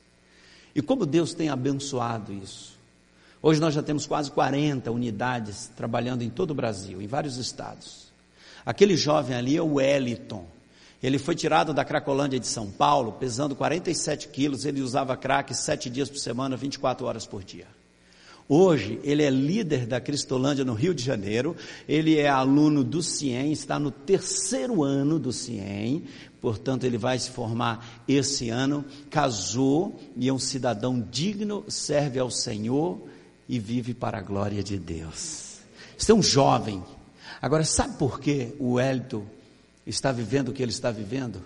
[0.74, 2.80] E como Deus tem abençoado isso.
[3.42, 8.06] Hoje nós já temos quase 40 unidades trabalhando em todo o Brasil, em vários estados.
[8.66, 10.55] Aquele jovem ali é o Wellington.
[11.06, 14.66] Ele foi tirado da Cracolândia de São Paulo, pesando 47 quilos.
[14.66, 17.68] Ele usava crack sete dias por semana, 24 horas por dia.
[18.50, 21.56] Hoje ele é líder da Cristolândia no Rio de Janeiro,
[21.88, 26.06] ele é aluno do CIEM, está no terceiro ano do CIEM,
[26.42, 32.32] portanto ele vai se formar esse ano, casou e é um cidadão digno, serve ao
[32.32, 33.00] Senhor
[33.48, 35.60] e vive para a glória de Deus.
[35.96, 36.84] Este é um jovem.
[37.40, 39.24] Agora, sabe por que o Hélito
[39.86, 41.42] está vivendo o que ele está vivendo?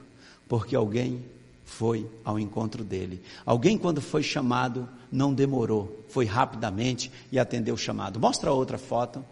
[0.47, 1.25] Porque alguém
[1.63, 3.21] foi ao encontro dele.
[3.45, 8.19] Alguém, quando foi chamado, não demorou, foi rapidamente e atendeu o chamado.
[8.19, 9.23] Mostra outra foto.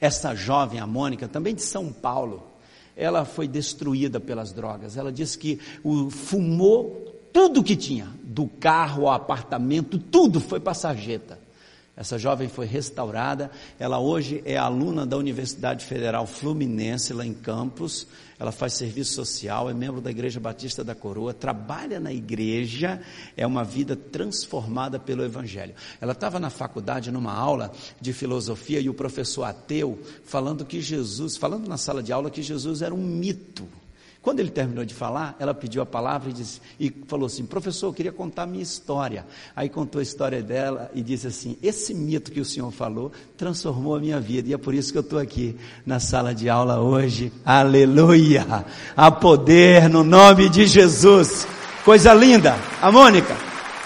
[0.00, 2.42] Essa jovem, a Mônica, também de São Paulo,
[2.96, 4.96] ela foi destruída pelas drogas.
[4.96, 10.72] Ela disse que o, fumou tudo que tinha, do carro ao apartamento, tudo foi para
[10.72, 11.38] a sarjeta.
[11.96, 18.06] Essa jovem foi restaurada, ela hoje é aluna da Universidade Federal Fluminense, lá em Campos.
[18.38, 23.00] Ela faz serviço social, é membro da Igreja Batista da Coroa, trabalha na igreja,
[23.34, 25.74] é uma vida transformada pelo Evangelho.
[25.98, 31.38] Ela estava na faculdade, numa aula de filosofia, e o professor ateu falando que Jesus,
[31.38, 33.66] falando na sala de aula que Jesus era um mito.
[34.26, 37.86] Quando ele terminou de falar, ela pediu a palavra e, disse, e falou assim: Professor,
[37.86, 39.24] eu queria contar a minha história.
[39.54, 43.94] Aí contou a história dela e disse assim: Esse mito que o senhor falou transformou
[43.94, 45.54] a minha vida e é por isso que eu estou aqui
[45.86, 47.32] na sala de aula hoje.
[47.44, 48.66] Aleluia!
[48.96, 51.46] A poder no nome de Jesus.
[51.84, 52.56] Coisa linda.
[52.82, 53.36] A Mônica,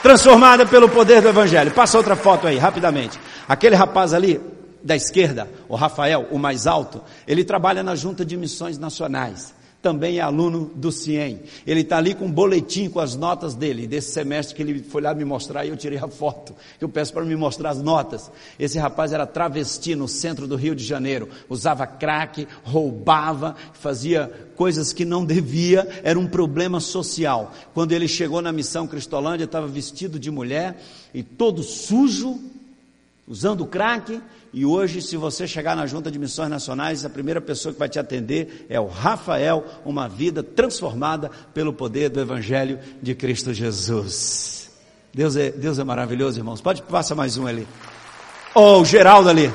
[0.02, 1.70] transformada pelo poder do Evangelho.
[1.72, 3.20] Passa outra foto aí, rapidamente.
[3.46, 4.40] Aquele rapaz ali,
[4.82, 10.18] da esquerda, o Rafael, o mais alto, ele trabalha na Junta de Missões Nacionais também
[10.18, 11.40] é aluno do CIEM.
[11.66, 15.00] Ele está ali com um boletim com as notas dele, desse semestre que ele foi
[15.00, 16.54] lá me mostrar e eu tirei a foto.
[16.80, 18.30] Eu peço para me mostrar as notas.
[18.58, 24.92] Esse rapaz era travesti no centro do Rio de Janeiro, usava crack, roubava, fazia coisas
[24.92, 27.54] que não devia, era um problema social.
[27.72, 30.78] Quando ele chegou na missão Cristolândia, estava vestido de mulher
[31.14, 32.38] e todo sujo,
[33.26, 34.20] usando crack,
[34.52, 37.88] e hoje, se você chegar na Junta de Missões Nacionais, a primeira pessoa que vai
[37.88, 44.70] te atender é o Rafael, uma vida transformada pelo poder do Evangelho de Cristo Jesus.
[45.14, 46.60] Deus é, Deus é maravilhoso, irmãos.
[46.60, 47.66] Pode passar mais um ali.
[48.54, 49.52] Oh, o Geraldo ali.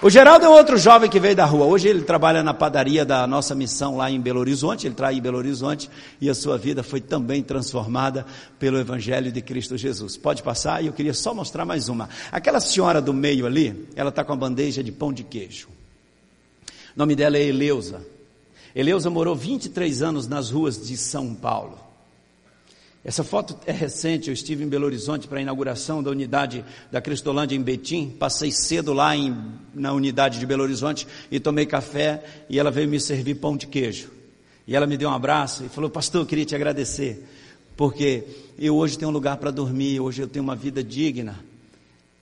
[0.00, 1.66] O Geraldo é outro jovem que veio da rua.
[1.66, 4.86] Hoje ele trabalha na padaria da nossa missão lá em Belo Horizonte.
[4.86, 5.90] Ele traz em Belo Horizonte
[6.20, 8.24] e a sua vida foi também transformada
[8.60, 10.16] pelo Evangelho de Cristo Jesus.
[10.16, 12.08] Pode passar e eu queria só mostrar mais uma.
[12.30, 15.66] Aquela senhora do meio ali, ela está com a bandeja de pão de queijo.
[16.94, 18.00] O nome dela é Eleusa.
[18.76, 21.87] Eleusa morou 23 anos nas ruas de São Paulo.
[23.08, 27.00] Essa foto é recente, eu estive em Belo Horizonte para a inauguração da unidade da
[27.00, 29.34] Cristolândia em Betim, passei cedo lá em,
[29.72, 33.66] na unidade de Belo Horizonte e tomei café e ela veio me servir pão de
[33.66, 34.10] queijo.
[34.66, 37.26] E ela me deu um abraço e falou, pastor, eu queria te agradecer,
[37.78, 38.24] porque
[38.58, 41.42] eu hoje tenho um lugar para dormir, hoje eu tenho uma vida digna.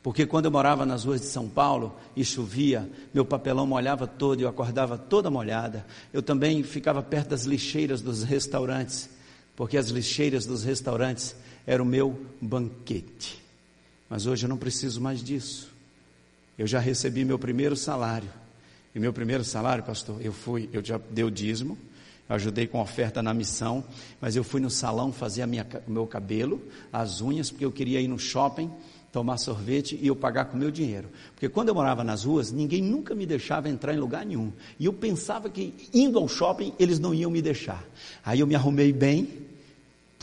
[0.05, 4.41] Porque quando eu morava nas ruas de São Paulo e chovia, meu papelão molhava todo,
[4.41, 5.85] eu acordava toda molhada.
[6.13, 9.16] Eu também ficava perto das lixeiras dos restaurantes
[9.57, 11.35] porque as lixeiras dos restaurantes
[11.67, 13.43] eram o meu banquete.
[14.09, 15.75] Mas hoje eu não preciso mais disso.
[16.59, 18.29] Eu já recebi meu primeiro salário.
[18.95, 21.77] E meu primeiro salário, pastor, eu fui, eu já dei o dízimo,
[22.29, 23.85] ajudei com oferta na missão,
[24.21, 28.01] mas eu fui no salão fazer a minha, meu cabelo, as unhas, porque eu queria
[28.01, 28.71] ir no shopping,
[29.13, 31.09] tomar sorvete e eu pagar com meu dinheiro.
[31.33, 34.51] Porque quando eu morava nas ruas, ninguém nunca me deixava entrar em lugar nenhum.
[34.79, 37.85] E eu pensava que indo ao shopping, eles não iam me deixar.
[38.25, 39.46] Aí eu me arrumei bem,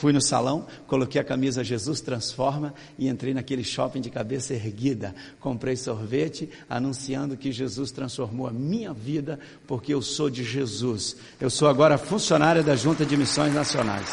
[0.03, 5.15] Fui no salão, coloquei a camisa Jesus Transforma e entrei naquele shopping de cabeça erguida.
[5.39, 11.15] Comprei sorvete, anunciando que Jesus transformou a minha vida, porque eu sou de Jesus.
[11.39, 14.09] Eu sou agora funcionária da Junta de Missões Nacionais.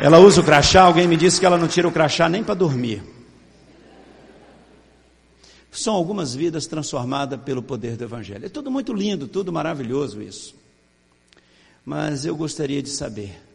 [0.00, 2.54] Ela usa o crachá, alguém me disse que ela não tira o crachá nem para
[2.54, 3.02] dormir.
[5.70, 8.46] São algumas vidas transformadas pelo poder do Evangelho.
[8.46, 10.58] É tudo muito lindo, tudo maravilhoso isso.
[11.84, 13.49] Mas eu gostaria de saber: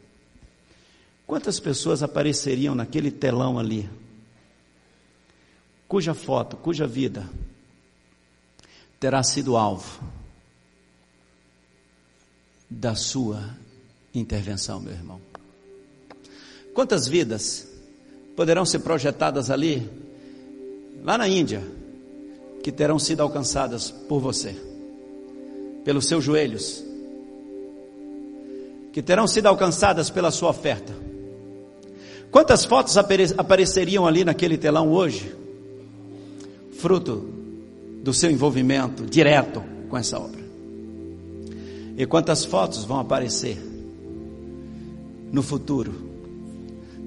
[1.25, 3.89] quantas pessoas apareceriam naquele telão ali,
[5.87, 7.29] cuja foto, cuja vida
[8.99, 10.01] terá sido alvo
[12.69, 13.55] da sua
[14.13, 15.21] intervenção, meu irmão?
[16.73, 17.67] Quantas vidas
[18.35, 19.89] poderão ser projetadas ali,
[21.03, 21.63] lá na Índia,
[22.61, 24.55] que terão sido alcançadas por você,
[25.85, 26.83] pelos seus joelhos,
[28.91, 30.93] que terão sido alcançadas pela sua oferta.
[32.35, 35.33] Quantas fotos apareceriam ali naquele telão hoje?
[36.73, 37.29] Fruto
[38.03, 40.41] do seu envolvimento direto com essa obra.
[41.97, 43.57] E quantas fotos vão aparecer
[45.31, 45.93] no futuro,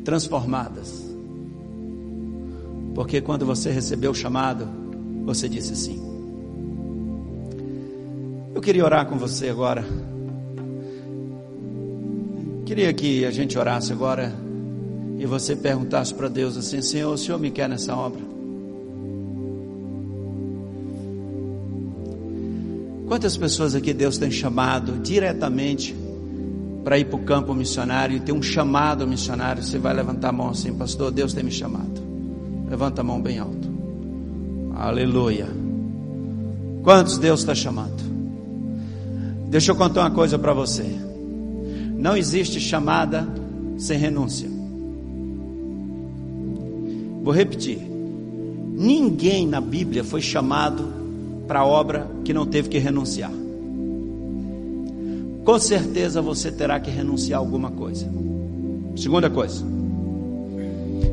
[0.03, 1.05] transformadas
[2.95, 4.67] Porque quando você recebeu o chamado,
[5.27, 6.01] você disse sim.
[8.55, 9.85] Eu queria orar com você agora.
[12.65, 14.48] Queria que a gente orasse agora
[15.19, 18.23] e você perguntasse para Deus assim: Senhor, o Senhor me quer nessa obra?
[23.09, 25.97] Quantas pessoas aqui Deus tem chamado diretamente
[26.85, 29.63] para ir para o campo missionário e ter um chamado missionário?
[29.63, 32.01] Você vai levantar a mão assim, pastor, Deus tem me chamado.
[32.69, 33.69] Levanta a mão bem alto.
[34.77, 35.49] Aleluia.
[36.83, 38.07] Quantos Deus está chamando?
[39.49, 40.85] Deixa eu contar uma coisa para você.
[41.97, 43.27] Não existe chamada
[43.79, 44.58] sem renúncia.
[47.29, 47.79] Vou repetir.
[47.79, 50.91] Ninguém na Bíblia foi chamado
[51.47, 53.31] para obra que não teve que renunciar.
[55.45, 58.09] Com certeza você terá que renunciar alguma coisa.
[58.97, 59.63] Segunda coisa.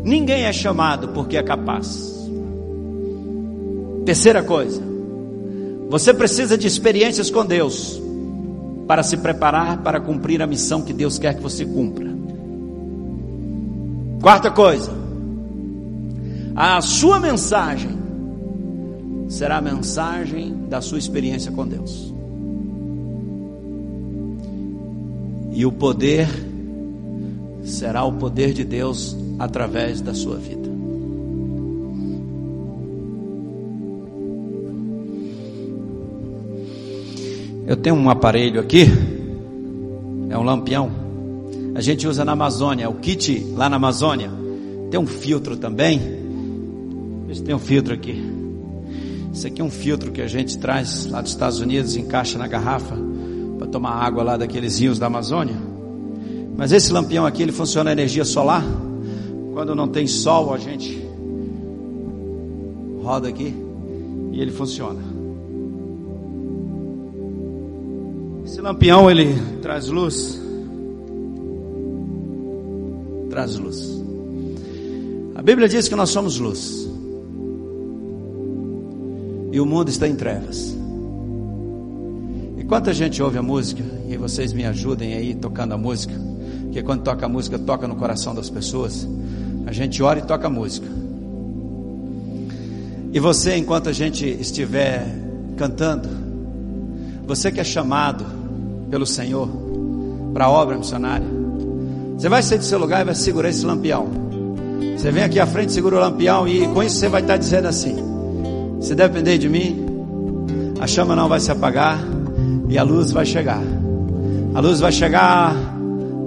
[0.05, 2.30] Ninguém é chamado porque é capaz.
[4.05, 4.82] Terceira coisa.
[5.89, 8.01] Você precisa de experiências com Deus
[8.88, 12.07] para se preparar para cumprir a missão que Deus quer que você cumpra.
[14.22, 15.03] Quarta coisa,
[16.56, 17.89] a sua mensagem
[19.28, 22.14] será a mensagem da sua experiência com Deus.
[25.51, 26.28] E o poder
[27.64, 30.66] será o poder de Deus através da sua vida.
[37.68, 38.86] Eu tenho um aparelho aqui,
[40.30, 40.91] é um lampião.
[41.74, 44.32] A gente usa na Amazônia, o kit lá na Amazônia.
[44.91, 46.24] Tem um filtro também.
[47.43, 48.23] Tem um filtro aqui.
[49.33, 52.47] Isso aqui é um filtro que a gente traz lá dos Estados Unidos, encaixa na
[52.47, 52.95] garrafa
[53.57, 55.55] para tomar água lá daqueles rios da Amazônia.
[56.55, 58.63] Mas esse lampião aqui, ele funciona a energia solar.
[59.53, 61.05] Quando não tem sol, a gente
[63.01, 63.53] roda aqui
[64.31, 64.99] e ele funciona.
[68.45, 70.41] Esse lampião ele traz luz.
[73.29, 74.01] Traz luz.
[75.36, 76.95] A Bíblia diz que nós somos luz.
[79.56, 80.76] E o mundo está em trevas.
[82.58, 86.14] E quanta gente ouve a música, e vocês me ajudem aí tocando a música,
[86.64, 89.08] porque quando toca a música, toca no coração das pessoas.
[89.66, 90.86] A gente ora e toca a música.
[93.14, 95.08] E você, enquanto a gente estiver
[95.56, 96.10] cantando,
[97.26, 98.26] você que é chamado
[98.91, 99.47] pelo Senhor
[100.34, 101.28] para a obra missionária.
[102.18, 104.10] Você vai sair do seu lugar e vai segurar esse lampião.
[104.97, 107.70] Você vem aqui à frente, segura o lampião e com isso você vai estar dizendo
[107.70, 108.14] assim:
[108.86, 109.83] se depender de mim,
[110.79, 111.97] a chama não vai se apagar
[112.69, 113.61] e a luz vai chegar.
[114.53, 115.55] A luz vai chegar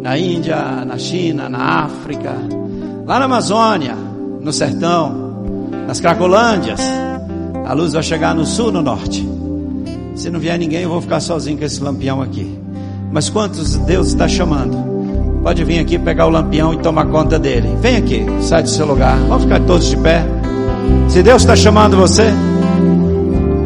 [0.02, 2.34] na Índia, na China, na África,
[3.06, 3.94] lá na Amazônia,
[4.40, 6.80] no sertão, nas Cracolândias.
[7.64, 9.24] A luz vai chegar no sul, no norte.
[10.16, 12.59] Se não vier ninguém, eu vou ficar sozinho com esse lampião aqui.
[13.12, 14.76] Mas quantos Deus está chamando?
[15.44, 17.68] Pode vir aqui pegar o lampião e tomar conta dele.
[17.80, 19.16] Vem aqui, sai do seu lugar.
[19.28, 20.38] Vamos ficar todos de pé.
[21.09, 22.30] Se Deus está chamando você,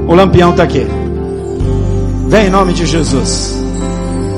[0.06, 0.86] o lampião está aqui.
[2.28, 3.61] Vem em nome de Jesus.